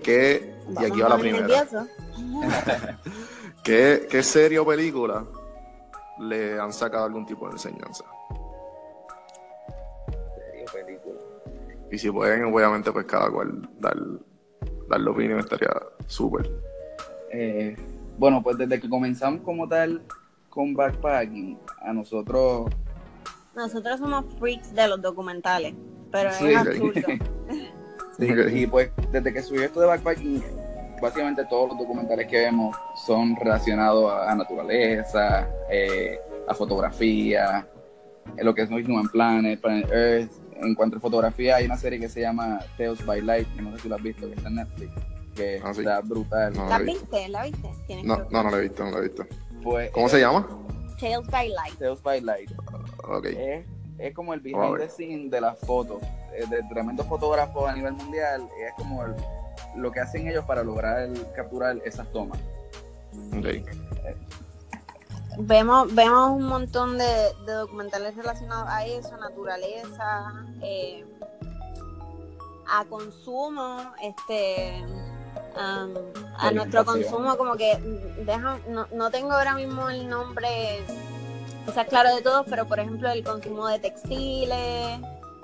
[0.00, 1.66] ¿qué, y aquí va la primera.
[3.64, 5.24] ¿Qué, ¿Qué serie o película
[6.18, 8.04] le han sacado algún tipo de enseñanza.
[10.72, 11.20] película.
[11.90, 13.96] Y si pueden, obviamente, pues cada cual dar,
[14.88, 15.70] dar la opinión estaría
[16.06, 16.50] súper.
[17.32, 17.76] Eh,
[18.18, 20.02] bueno, pues desde que comenzamos como tal
[20.48, 22.70] con backpacking, a nosotros...
[23.54, 25.74] Nosotros somos freaks de los documentales,
[26.10, 27.00] pero es absurdo.
[28.18, 30.42] sí, y pues desde que subí esto de backpacking,
[31.00, 32.76] básicamente todos los documentales que vemos
[33.06, 36.18] son relacionados a, naturaleza, eh,
[36.48, 37.66] a fotografía,
[38.38, 40.32] lo que es No Human Planet, Planet Earth.
[40.62, 43.76] En cuanto a fotografía, hay una serie que se llama Tales by Light, que no
[43.76, 44.90] sé si lo has visto, que está en Netflix,
[45.34, 46.54] que ah, está brutal.
[46.54, 47.28] ¿La viste?
[47.28, 47.68] ¿La viste?
[48.02, 49.26] No, no, no la he visto, no la he visto.
[49.62, 50.48] Pues, ¿Cómo se llama?
[50.98, 51.78] Tales by Light.
[51.78, 52.50] Tales by Light.
[53.04, 53.64] Okay.
[53.98, 56.00] Es, como el behind the scene de las fotos,
[56.32, 59.14] de tremendos fotógrafos a nivel mundial, es como el
[59.76, 62.38] lo que hacen ellos para lograr capturar esas tomas.
[65.38, 71.04] Vemos, vemos un montón de, documentales relacionados a eso, naturaleza, eh,
[72.68, 74.82] a consumo, este
[76.38, 77.78] a nuestro consumo, como que
[78.24, 80.84] deja, no, no tengo ahora mismo el nombre
[81.66, 85.00] quizás claro de todos, pero por ejemplo el consumo de textiles,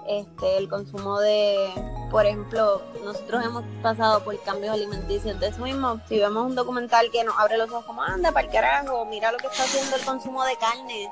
[0.06, 1.70] este, el consumo de,
[2.10, 6.00] por ejemplo, nosotros hemos pasado por cambios alimenticios de eso mismo.
[6.08, 9.32] Si vemos un documental que nos abre los ojos como, anda, para el carajo, mira
[9.32, 11.10] lo que está haciendo el consumo de carne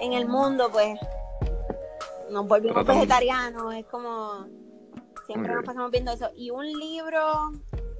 [0.00, 0.98] en el mundo, pues
[2.30, 4.46] nos volvimos vegetarianos, es como,
[5.26, 6.30] siempre nos pasamos viendo eso.
[6.36, 7.52] Y un libro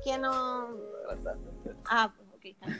[0.04, 0.68] que no...
[1.86, 2.12] Ah,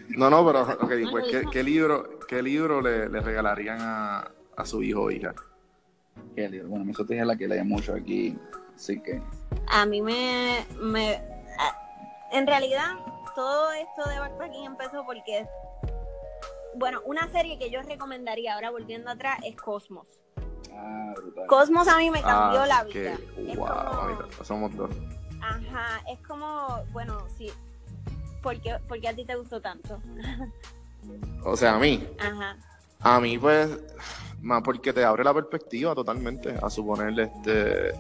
[0.09, 0.67] No, no, pero,
[1.11, 5.35] pues, ¿qué, libro, qué libro le, regalarían a, a su hijo o hija?
[6.67, 8.37] Bueno, mi es la que leía mucho aquí,
[8.75, 9.23] así que...
[9.69, 11.21] A mí me, me...
[12.33, 12.95] En realidad,
[13.35, 15.47] todo esto de backpacking empezó porque
[16.75, 20.07] bueno, una serie que yo recomendaría ahora volviendo atrás es Cosmos.
[20.75, 21.47] Ah, brutal.
[21.47, 23.19] Cosmos a mí me cambió Ah, la que- vida.
[23.53, 24.91] Es wow, como- somos dos.
[25.43, 27.51] Ajá, es como, bueno, sí.
[28.43, 30.01] ¿Por qué, por qué a ti te gustó tanto?
[31.45, 32.57] O sea, a mí, Ajá.
[33.01, 33.77] a mí pues,
[34.43, 37.93] más porque te abre la perspectiva totalmente a suponer este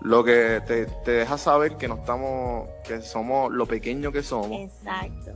[0.00, 4.60] lo que te, te deja saber que no estamos, que somos lo pequeño que somos
[4.60, 5.32] Exacto.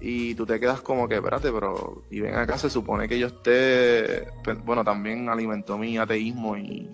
[0.00, 3.26] y tú te quedas como que, espérate, pero y ven acá, se supone que yo
[3.26, 6.90] esté, pues, bueno, también alimentó mi ateísmo y,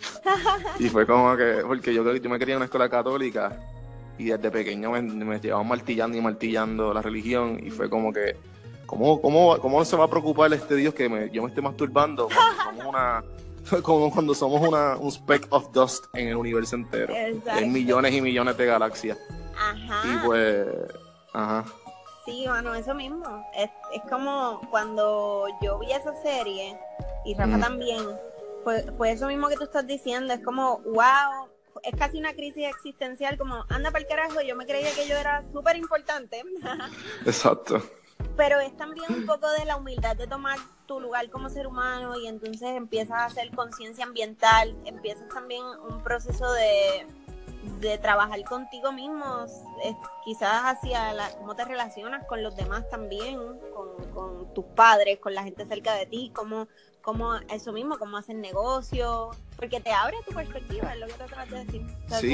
[0.81, 3.57] y fue como que, porque yo, yo me quería en una escuela católica
[4.19, 8.37] y desde pequeño me, me llevaban martillando y martillando la religión y fue como que,
[8.93, 12.29] ¿cómo, cómo, cómo se va a preocupar este Dios que me- yo me esté masturbando
[12.65, 13.25] somos una,
[13.83, 17.15] como cuando somos una, un speck of dust en el universo entero?
[17.15, 17.51] Exacto.
[17.53, 19.19] Hay millones y millones de galaxias
[19.59, 20.03] Ajá.
[20.05, 20.67] y pues,
[21.33, 21.65] ajá.
[22.27, 23.25] Sí, bueno, eso mismo.
[23.57, 26.79] Es, es como cuando yo vi esa serie,
[27.25, 27.61] y Rafa Mm.
[27.61, 28.05] también,
[28.63, 30.33] fue, fue eso mismo que tú estás diciendo.
[30.35, 31.49] Es como, wow,
[31.83, 35.17] es casi una crisis existencial, como, anda para el carajo, yo me creía que yo
[35.17, 36.43] era súper importante.
[37.27, 37.83] Exacto.
[38.37, 42.19] Pero es también un poco de la humildad de tomar tu lugar como ser humano
[42.19, 47.07] y entonces empiezas a hacer conciencia ambiental, empiezas también un proceso de,
[47.81, 49.45] de trabajar contigo mismo,
[49.85, 49.95] es-
[50.25, 53.39] quizás hacia la, cómo te relacionas con los demás también,
[53.75, 56.69] con, con tus padres, con la gente cerca de ti, cómo,
[57.03, 61.25] cómo eso mismo, cómo hacen negocio, porque te abre tu perspectiva, es lo que te
[61.25, 61.87] trato de decir.
[62.21, 62.29] Sí,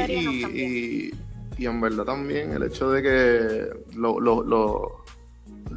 [1.59, 5.05] y, y en verdad también el hecho de que lo, lo, lo-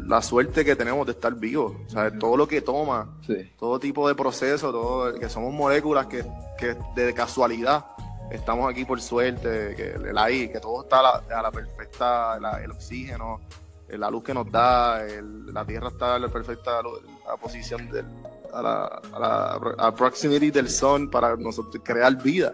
[0.08, 3.52] la suerte que tenemos de estar vivos, o sea, todo lo que toma, Sí.
[3.58, 6.26] todo tipo de proceso, todo, que somos moléculas que,
[6.58, 7.86] que de casualidad
[8.32, 12.40] estamos aquí por suerte, que el aire, que todo está a la, a la perfecta,
[12.40, 13.42] la- el oxígeno,
[13.90, 17.90] eh, la luz que nos da, el- la tierra está a la perfecta la posición
[17.90, 18.06] del,
[18.54, 22.54] a la, a la a proximity del sol para nosotros crear vida.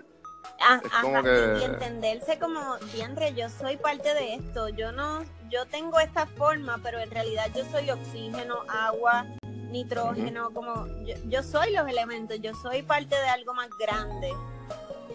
[0.59, 4.69] Ah, Es ajá, como y- que- y, entenderse como, diantre, yo soy parte de esto,
[4.69, 9.25] yo no, yo tengo esta forma, pero en realidad yo soy oxígeno, agua,
[9.69, 14.33] nitrógeno, como, yo, yo soy los elementos, yo soy parte de algo más grande.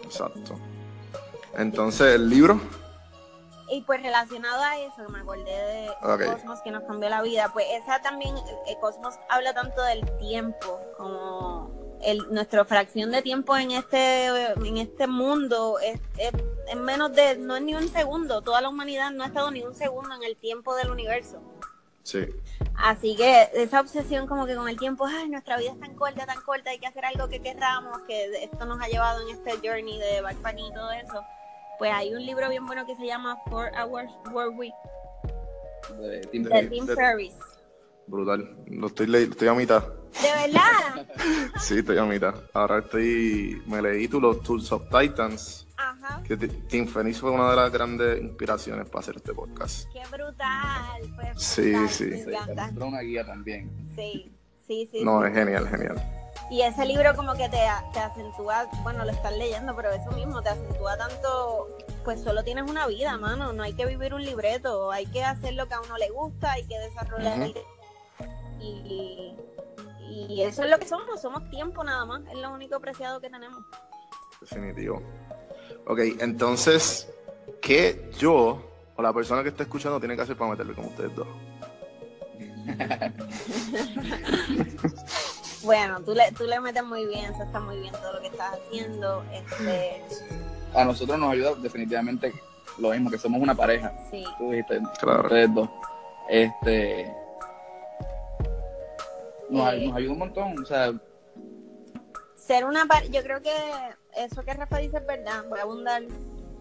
[0.03, 0.55] Exacto.
[1.57, 2.59] Entonces, el libro,
[3.69, 5.91] Y pues relacionado a eso, me acordé de.
[6.31, 10.79] Cosmos que nos cambió la vida, pues esa también, eh, Cosmos habla tanto del tiempo,
[10.97, 11.71] como
[12.05, 16.31] el, nuestra fracción de tiempo en este, en este mundo es, es,
[16.67, 19.63] es menos de, no es ni un segundo, toda la humanidad no ha estado ni
[19.63, 21.41] un segundo en el tiempo del universo.
[22.03, 22.27] sí,
[22.75, 26.25] Así que esa obsesión como que con el tiempo, ay, nuestra vida es tan corta,
[26.25, 29.51] tan corta, hay que hacer algo que querramos, que esto nos ha llevado en este
[29.65, 31.23] journey de backpacking y todo eso.
[31.77, 34.73] Pues hay un libro bien bueno que se llama Four Hours Work Week
[35.99, 37.35] De Tim Ferriss.
[38.07, 38.57] Brutal.
[38.67, 39.83] Lo estoy, le- estoy a mitad.
[40.21, 41.07] ¿De verdad?
[41.59, 42.33] Sí, estoy a mitad.
[42.53, 46.21] Ahora estoy, me leí tú los Tools of Titans, Ajá.
[46.23, 49.87] que Ti- Tim Ferriss fue una de las grandes inspiraciones para hacer este podcast.
[49.93, 51.01] Qué brutal.
[51.15, 52.05] Pues, Sí, brutal, sí.
[52.05, 52.53] Me Sí, encanta.
[52.67, 53.71] Nosotros una guía también.
[53.95, 54.35] Sí,
[54.67, 55.03] sí, sí.
[55.03, 55.27] No, sí.
[55.29, 56.19] es genial, genial.
[56.51, 57.59] Y ese libro como que te,
[57.93, 62.69] te acentúa, bueno, lo estás leyendo, pero eso mismo te acentúa tanto, pues solo tienes
[62.69, 65.81] una vida, mano, no hay que vivir un libreto, hay que hacer lo que a
[65.81, 67.55] uno le gusta, hay que desarrollar el...
[68.63, 69.35] Y,
[70.29, 73.29] y eso es lo que somos, somos tiempo nada más, es lo único preciado que
[73.29, 73.59] tenemos.
[74.41, 75.01] Definitivo.
[75.87, 77.09] Ok, entonces,
[77.61, 78.61] ¿qué yo
[78.95, 81.27] o la persona que está escuchando tiene que hacer para meterle con ustedes dos?
[85.63, 88.27] Bueno, tú le, tú le metes muy bien, eso está muy bien todo lo que
[88.27, 90.03] estás haciendo, este,
[90.75, 92.33] A nosotros nos ayuda definitivamente
[92.79, 93.93] lo mismo, que somos una pareja.
[94.11, 94.25] sí.
[94.37, 95.23] Tú dijiste, Claro.
[95.23, 95.69] ustedes dos.
[96.29, 97.13] Este.
[99.53, 99.85] Nos, Eh.
[99.87, 100.59] nos ayuda un montón.
[100.59, 100.93] O sea,
[102.35, 103.51] ser una pareja, yo creo que
[104.17, 106.03] eso que Rafa dice es verdad, voy a abundar,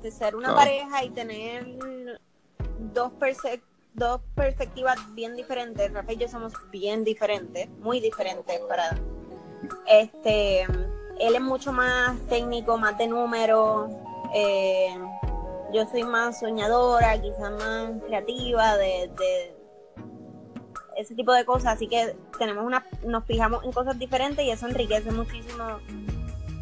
[0.02, 0.60] de ser una Claro.
[0.60, 1.66] pareja y tener
[2.92, 3.62] dos, perse-
[3.94, 8.96] dos perspectivas bien diferentes, Rafa y yo somos bien diferentes, muy diferentes para...
[9.86, 13.90] Este, él es mucho más técnico, más de números,
[14.34, 14.96] eh,
[15.72, 19.56] yo soy más soñadora, quizás más creativa, de, de
[20.96, 24.66] ese tipo de cosas, así que tenemos una, nos fijamos en cosas diferentes y eso
[24.66, 25.78] enriquece muchísimo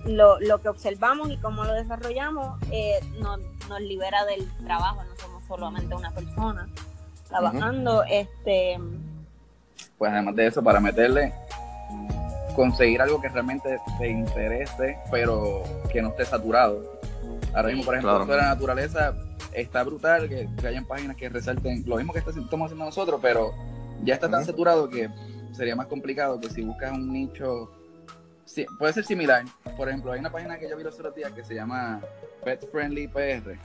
[0.05, 5.16] lo, lo que observamos y cómo lo desarrollamos, eh, nos, nos libera del trabajo, no
[5.16, 6.68] somos solamente una persona
[7.28, 8.78] trabajando, este
[9.97, 11.33] pues además de eso, para meterle,
[12.55, 17.01] conseguir algo que realmente te interese, pero que no esté saturado.
[17.55, 18.24] Ahora mismo, por ejemplo, Claro.
[18.24, 19.14] esto de la naturaleza
[19.53, 23.55] está brutal, que, que hayan páginas que resalten lo mismo que estamos haciendo nosotros, pero
[24.03, 25.09] ya está tan saturado que
[25.53, 27.71] sería más complicado que si buscas un nicho,
[28.45, 29.45] sí, puede ser similar.
[29.77, 32.01] Por ejemplo, hay una página que yo vi los otros días que se llama
[32.45, 33.59] Pet Friendly PR,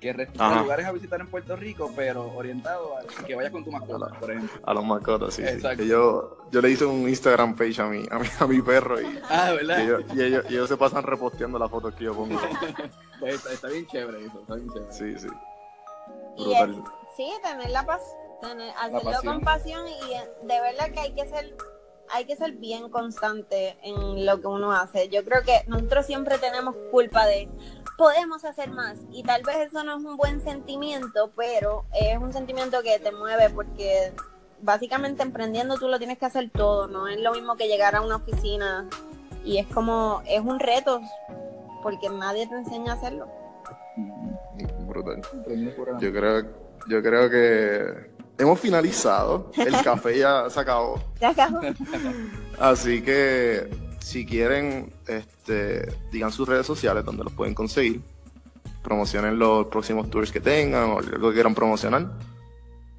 [0.00, 3.72] que registra lugares a visitar en Puerto Rico, pero orientado a que vayas con tu
[3.72, 4.60] mascota, por ejemplo.
[4.64, 5.42] A los mascotas, sí.
[5.42, 5.48] sí.
[5.48, 5.82] Exacto.
[5.82, 9.00] Que yo, yo le hice un Instagram page a mi, a mi, a mi perro
[9.00, 9.80] y, Ah, y ¿verdad?
[9.80, 12.38] ellos, y, ellos, y ellos se pasan reposteando las fotos que yo pongo.
[13.18, 14.92] Pues está, está bien chévere eso, está bien chévere.
[14.92, 15.28] Sí, sí.
[16.36, 16.54] Y
[17.16, 18.00] sí, tener la paz,
[18.40, 19.34] tener, hacerlo pasión.
[19.34, 21.54] con pasión y eh, de verdad que hay que ser
[22.10, 25.08] hay que ser bien constante en lo que uno hace.
[25.08, 27.48] Yo creo que nosotros siempre tenemos culpa de
[27.96, 32.32] podemos hacer más y tal vez eso no es un buen sentimiento, pero es un
[32.32, 34.12] sentimiento que te mueve porque
[34.62, 38.00] básicamente emprendiendo tú lo tienes que hacer todo, no es lo mismo que llegar a
[38.00, 38.88] una oficina
[39.44, 41.00] y es como es un reto
[41.82, 43.28] porque nadie te enseña a hacerlo.
[44.86, 45.20] Brutal.
[46.00, 46.42] Yo creo,
[46.88, 49.50] yo creo que hemos finalizado.
[49.56, 51.02] El café ya se acabó.
[51.20, 51.60] Ya acabó.
[52.58, 53.68] Así que
[54.00, 58.00] si quieren, este, digan sus redes sociales donde los pueden conseguir.
[58.82, 62.06] Promocionen los próximos tours que tengan o algo que quieran promocionar.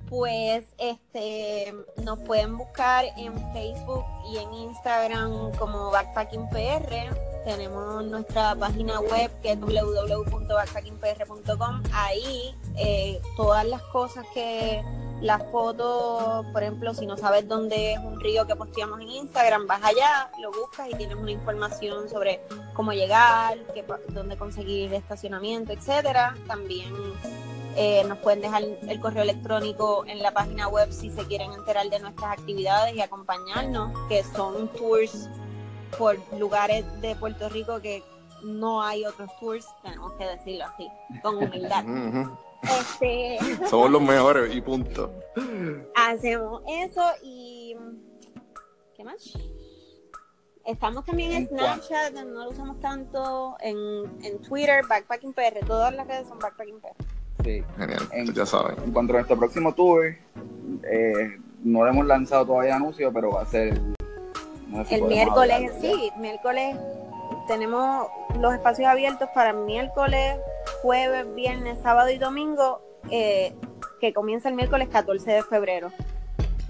[0.10, 1.74] Pues este
[2.04, 7.29] nos pueden buscar en Facebook y en Instagram como Backpacking PR.
[7.46, 11.84] Tenemos nuestra página web que es www.backpackingpr.com.
[11.94, 14.84] Ahí eh, todas las cosas que
[15.22, 19.68] las fotos, por ejemplo, si no sabes dónde es un río que posteamos en Instagram,
[19.68, 22.42] vas allá, lo buscas y tienes una información sobre
[22.74, 26.36] cómo llegar, qué, dónde conseguir estacionamiento, etcétera.
[26.48, 26.94] También
[27.76, 31.90] eh, nos pueden dejar el correo electrónico en la página web si se quieren enterar
[31.90, 35.30] de nuestras actividades y acompañarnos, que son tours
[35.98, 38.04] por lugares de Puerto Rico que
[38.44, 40.88] no hay otros tours, tenemos que decirlo así,
[41.22, 41.84] con humildad.
[42.62, 43.38] Este,
[43.70, 45.14] Somos los mejores y punto.
[45.96, 47.74] hacemos eso y
[48.98, 49.32] ¿qué más?
[50.66, 51.48] Estamos también en.
[51.48, 53.78] Snapchat, no lo usamos tanto, en,
[54.26, 56.96] en Twitter, Backpacking PR, todas las redes son Backpacking PR.
[57.46, 57.64] Sí.
[57.78, 58.76] Genial, En- ya saben.
[58.84, 60.08] En cuanto a nuestro próximo tour,
[60.84, 63.80] eh, no le hemos lanzado todavía anuncio, pero va a ser.
[64.70, 66.78] No sé si El miércoles, sí, miércoles
[67.48, 68.08] tenemos
[68.40, 70.38] los espacios abiertos para miércoles,
[70.82, 73.54] jueves, viernes, sábado y domingo, eh,
[74.00, 75.92] que comienza el miércoles 14 de febrero.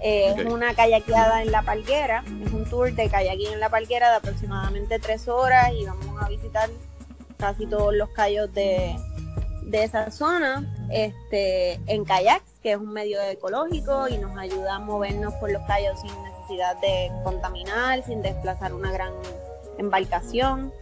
[0.00, 0.34] Eh.
[0.36, 4.16] Es una kayakeada en La Palguera, es un tour de kayaking en La Palguera de
[4.16, 6.70] aproximadamente tres horas y vamos a visitar
[7.36, 8.96] casi todos los cayos de,
[9.64, 14.78] de esa zona este, en kayaks, que es un medio ecológico y nos ayuda a
[14.78, 19.12] movernos por los cayos sin necesidad de contaminar, sin desplazar una gran
[19.78, 20.72] embarcación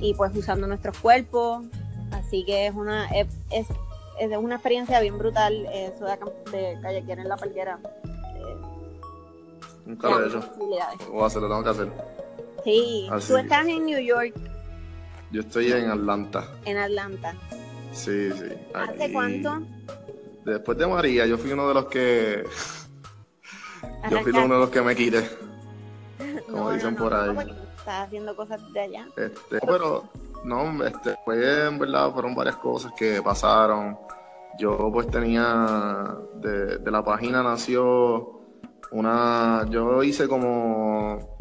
[0.00, 1.64] y pues usando nuestros cuerpos.
[2.12, 3.66] Así que es una es, es,
[4.20, 6.16] es una experiencia bien brutal eh, eso de,
[6.56, 7.78] de kayakear en la palguera.
[8.04, 8.56] Eh,
[9.86, 10.40] Nunca lo he hecho.
[11.10, 11.92] Voy a hacer, lo tengo que hacer.
[12.64, 14.34] Sí, Así tú estás en New York,
[15.30, 16.48] Yo estoy en Atlanta.
[16.64, 17.34] en Atlanta.
[17.92, 18.46] Sí, sí.
[18.74, 19.12] ¿Hace aquí.
[19.12, 19.60] cuánto?
[20.44, 22.44] Después de María, yo fui uno de los que.
[24.10, 25.28] Yo fui uno de los que me quité.
[26.50, 27.36] como dicen por ahí.
[27.78, 29.06] estás haciendo cosas de allá.
[29.16, 30.04] Este, pero
[30.44, 33.98] no, este, fue en verdad, fueron varias cosas que pasaron.
[34.58, 38.40] Yo pues tenía, de, de la página nació
[38.92, 41.36] una, yo hice como,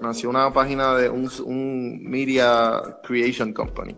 [0.00, 3.96] nació una página de un, un Media Creation Company.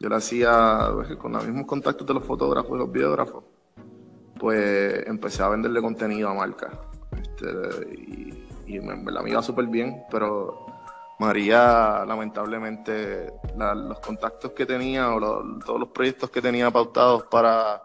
[0.00, 3.44] Yo la hacía pues, con los mismos contactos de los fotógrafos y los videógrafos.
[4.38, 6.70] Pues empecé a venderle contenido a marcas.
[7.40, 10.66] Este, y, y me, en verdad me iba súper bien, pero
[11.18, 17.24] María, lamentablemente, la- los contactos que tenía o lo- todos los proyectos que tenía pautados
[17.24, 17.82] para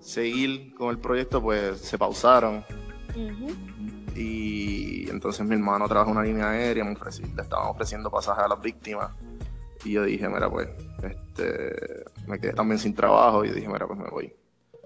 [0.00, 2.64] seguir con el proyecto, pues se pausaron.
[3.10, 3.48] Ujú.
[4.16, 8.44] Y entonces mi hermano trabaja en una línea aérea, me ofrecí, le estaban ofreciendo pasajes
[8.44, 9.10] a las víctimas.
[9.84, 10.68] Y yo dije, mira, pues,
[11.02, 14.32] este, me quedé también sin trabajo y dije, mira, pues me voy.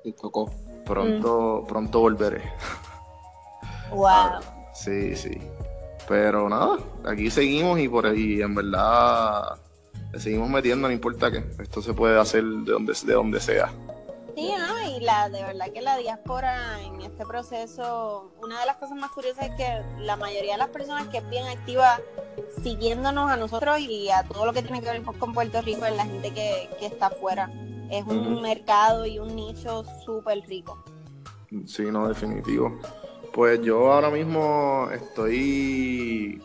[0.03, 0.51] Te tocó.
[0.85, 2.43] Pronto, pronto volveré.
[3.91, 4.41] Wow.
[4.75, 5.39] Sí, sí.
[6.09, 9.59] Pero nada, aquí seguimos y por ahí en verdad
[10.13, 11.45] le seguimos metiendo, no importa qué.
[11.61, 13.71] Esto se puede hacer de donde, de donde sea.
[14.35, 14.97] Sí, ¿no?
[14.97, 19.11] Y la, de verdad que la diáspora en este proceso, una de las cosas más
[19.11, 22.01] curiosas es que la mayoría de las personas que es bien activa
[22.63, 25.97] siguiéndonos a nosotros y a todo lo que tiene que ver con Puerto Rico es
[25.97, 27.51] la gente que, que está afuera.
[27.91, 30.79] Es un mercado y un nicho súper rico.
[31.67, 32.79] Sí, no, definitivo.
[33.39, 36.43] Pues yo ahora mismo estoy...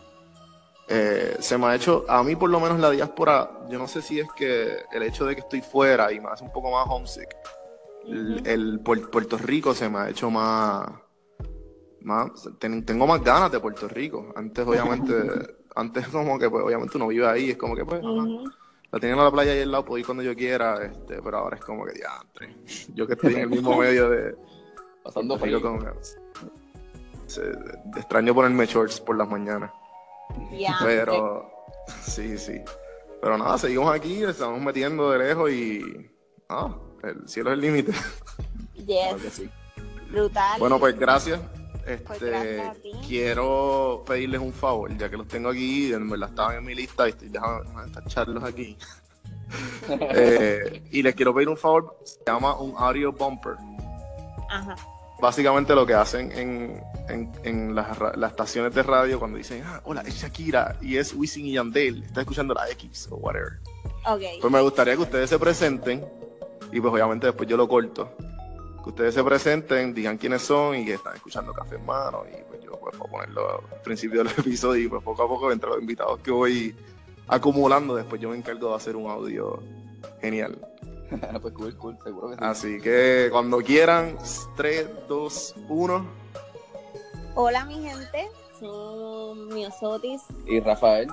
[0.86, 4.00] eh, se me ha hecho, a mí por lo menos la diáspora, yo no sé
[4.00, 6.86] si es que el hecho de que estoy fuera y me hace un poco más
[6.88, 7.34] homesick,
[8.44, 10.88] el, Puerto Rico se me ha hecho más
[12.02, 12.30] más,
[12.60, 14.32] tengo más ganas de Puerto Rico.
[14.36, 15.14] Antes, obviamente,
[15.74, 19.24] antes como que, pues, obviamente uno vive ahí, es como que, pues, la tienen a
[19.24, 21.86] la playa ahí al lado, puedo ir cuando yo quiera, este, pero ahora es como
[21.86, 22.56] que, diantre,
[22.94, 24.36] yo que estoy en el mismo medio de...
[25.02, 25.60] Pasando frío.
[27.26, 29.70] Como extraño ponerme shorts por las mañanas.
[30.82, 31.50] Pero,
[32.02, 32.60] sí, sí.
[33.20, 36.10] Pero nada, seguimos aquí, estamos metiendo de lejos y...
[36.48, 37.92] Ah, el cielo es el límite.
[38.86, 39.42] Yes.
[40.10, 40.58] Brutal.
[40.58, 41.40] Bueno, pues gracias.
[42.06, 42.72] Pues este,
[43.06, 47.06] quiero pedirles un favor, ya que los tengo aquí, en verdad estaban en mi lista
[47.06, 48.76] y estoy dejando tacharlos aquí.
[49.88, 53.54] Eh, y les quiero pedir un favor, se llama un audio bumper.
[54.48, 54.74] Ajá.
[55.24, 56.82] Básicamente lo que hacen en,
[57.44, 57.96] en, las,
[58.30, 62.20] estaciones de radio cuando dicen, ah, hola, es Shakira y es Wisin y Yandel, está
[62.20, 63.52] escuchando la X o whatever.
[64.06, 64.38] Okay.
[64.38, 66.04] Pues me gustaría que ustedes se presenten
[66.70, 68.14] y pues obviamente después yo lo corto
[68.82, 72.24] que ustedes se presenten, digan quiénes son y que están escuchando Café en Mano.
[72.30, 75.50] Y pues yo pues, puedo ponerlo al principio del episodio y pues poco a poco
[75.50, 76.76] entre los invitados que voy
[77.28, 79.62] acumulando, después yo me encargo de hacer un audio
[80.20, 80.58] genial.
[81.42, 82.40] pues cool, cool, seguro que sí.
[82.42, 84.16] Así que cuando quieran,
[84.56, 86.06] 3, 2, 1.
[87.36, 88.28] Hola mi gente,
[88.58, 90.22] soy Miosotis.
[90.46, 91.08] Y Rafael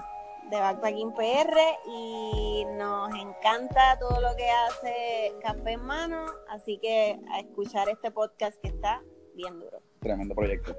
[0.52, 1.58] de Backpacking PR
[1.88, 8.12] y nos encanta todo lo que hace Café en Mano, así que a escuchar este
[8.12, 9.02] podcast que está
[9.34, 9.82] bien duro.
[10.02, 10.76] Tremendo proyecto.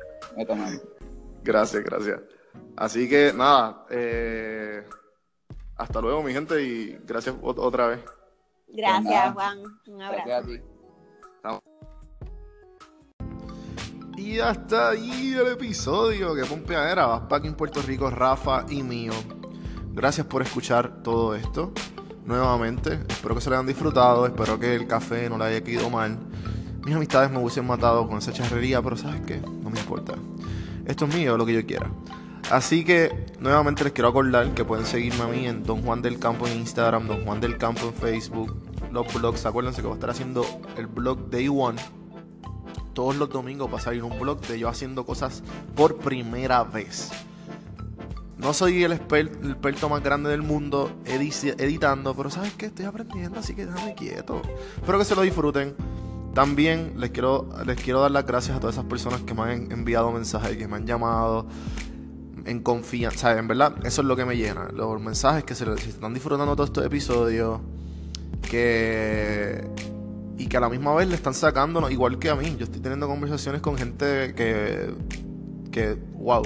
[1.43, 2.21] Gracias, gracias.
[2.77, 4.85] Así que nada, eh,
[5.77, 8.01] hasta luego mi gente y gracias otra vez.
[8.73, 10.25] Gracias pues Juan, un abrazo.
[10.27, 10.73] Gracias a ti.
[14.17, 16.35] Y hasta ahí el episodio.
[16.35, 17.07] Que pompeadera.
[17.07, 19.13] Backpacking Puerto Rico, Rafa y mío.
[19.93, 21.73] Gracias por escuchar todo esto
[22.25, 23.01] nuevamente.
[23.09, 24.27] Espero que se lo hayan disfrutado.
[24.27, 26.19] Espero que el café no le haya quedado mal.
[26.85, 29.41] Mis amistades me hubiesen matado con esa charrería, pero ¿sabes qué?
[29.41, 30.15] No me importa.
[30.87, 31.91] Esto es mío, lo que yo quiera.
[32.53, 33.11] Así que
[33.41, 36.59] nuevamente les quiero acordar que pueden seguirme a mí en Don Juan del Campo en
[36.59, 38.55] Instagram, Don Juan del Campo en Facebook,
[38.93, 39.47] los blogs.
[39.47, 40.45] Acuérdense que voy a estar haciendo
[40.77, 41.81] el blog Day One.
[42.93, 45.43] Todos los domingos va a salir un blog de yo haciendo cosas
[45.75, 47.11] por primera vez.
[48.37, 52.67] No soy el, experto más grande del mundo editando, pero ¿sabes qué?
[52.67, 54.43] Estoy aprendiendo, así que déjame quieto.
[54.77, 55.75] Espero que se lo disfruten.
[56.35, 59.73] También les quiero, les quiero dar las gracias a todas esas personas que me han
[59.73, 61.47] enviado mensajes, que me han llamado
[62.47, 63.39] en confianza.
[63.39, 64.69] En verdad, eso es lo que me llena.
[64.73, 67.61] Los mensajes que se, están disfrutando todos estos episodios.
[68.43, 69.67] Que.
[70.39, 72.57] Y que a la misma vez le están sacando, igual que a mí.
[72.59, 74.95] Yo estoy teniendo conversaciones con gente que.
[75.71, 75.99] Que.
[76.15, 76.43] ¡Wow!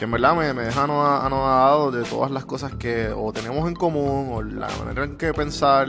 [0.00, 3.74] que en verdad me, me deja anodado de todas las cosas que o tenemos en
[3.74, 5.88] común o la manera en que pensar.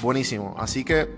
[0.00, 0.54] Buenísimo.
[0.56, 1.16] Así que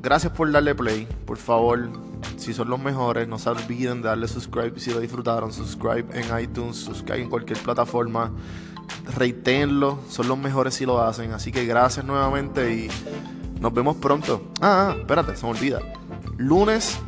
[0.00, 1.08] gracias por darle play.
[1.24, 1.90] Por favor,
[2.36, 5.52] si son los mejores, no se olviden de darle subscribe si lo disfrutaron.
[5.52, 8.32] Subscribe en iTunes, subscribe en cualquier plataforma.
[9.16, 11.32] Reitenlo, son los mejores si lo hacen.
[11.32, 12.88] Así que gracias nuevamente y
[13.60, 14.52] nos vemos pronto.
[14.60, 15.80] Ah, ah espérate, se me olvida.
[16.36, 16.98] Lunes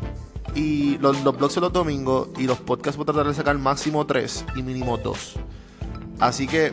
[0.54, 3.56] y los, los blogs son los domingos y los podcasts voy a tratar de sacar
[3.58, 5.36] máximo tres y mínimo dos.
[6.18, 6.72] Así que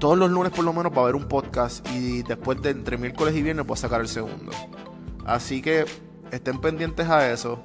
[0.00, 2.96] todos los lunes por lo menos va a haber un podcast y después de entre
[2.96, 4.50] miércoles y viernes a sacar el segundo.
[5.24, 5.84] Así que
[6.30, 7.62] estén pendientes a eso.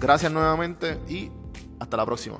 [0.00, 1.30] Gracias nuevamente y
[1.80, 2.38] hasta la próxima.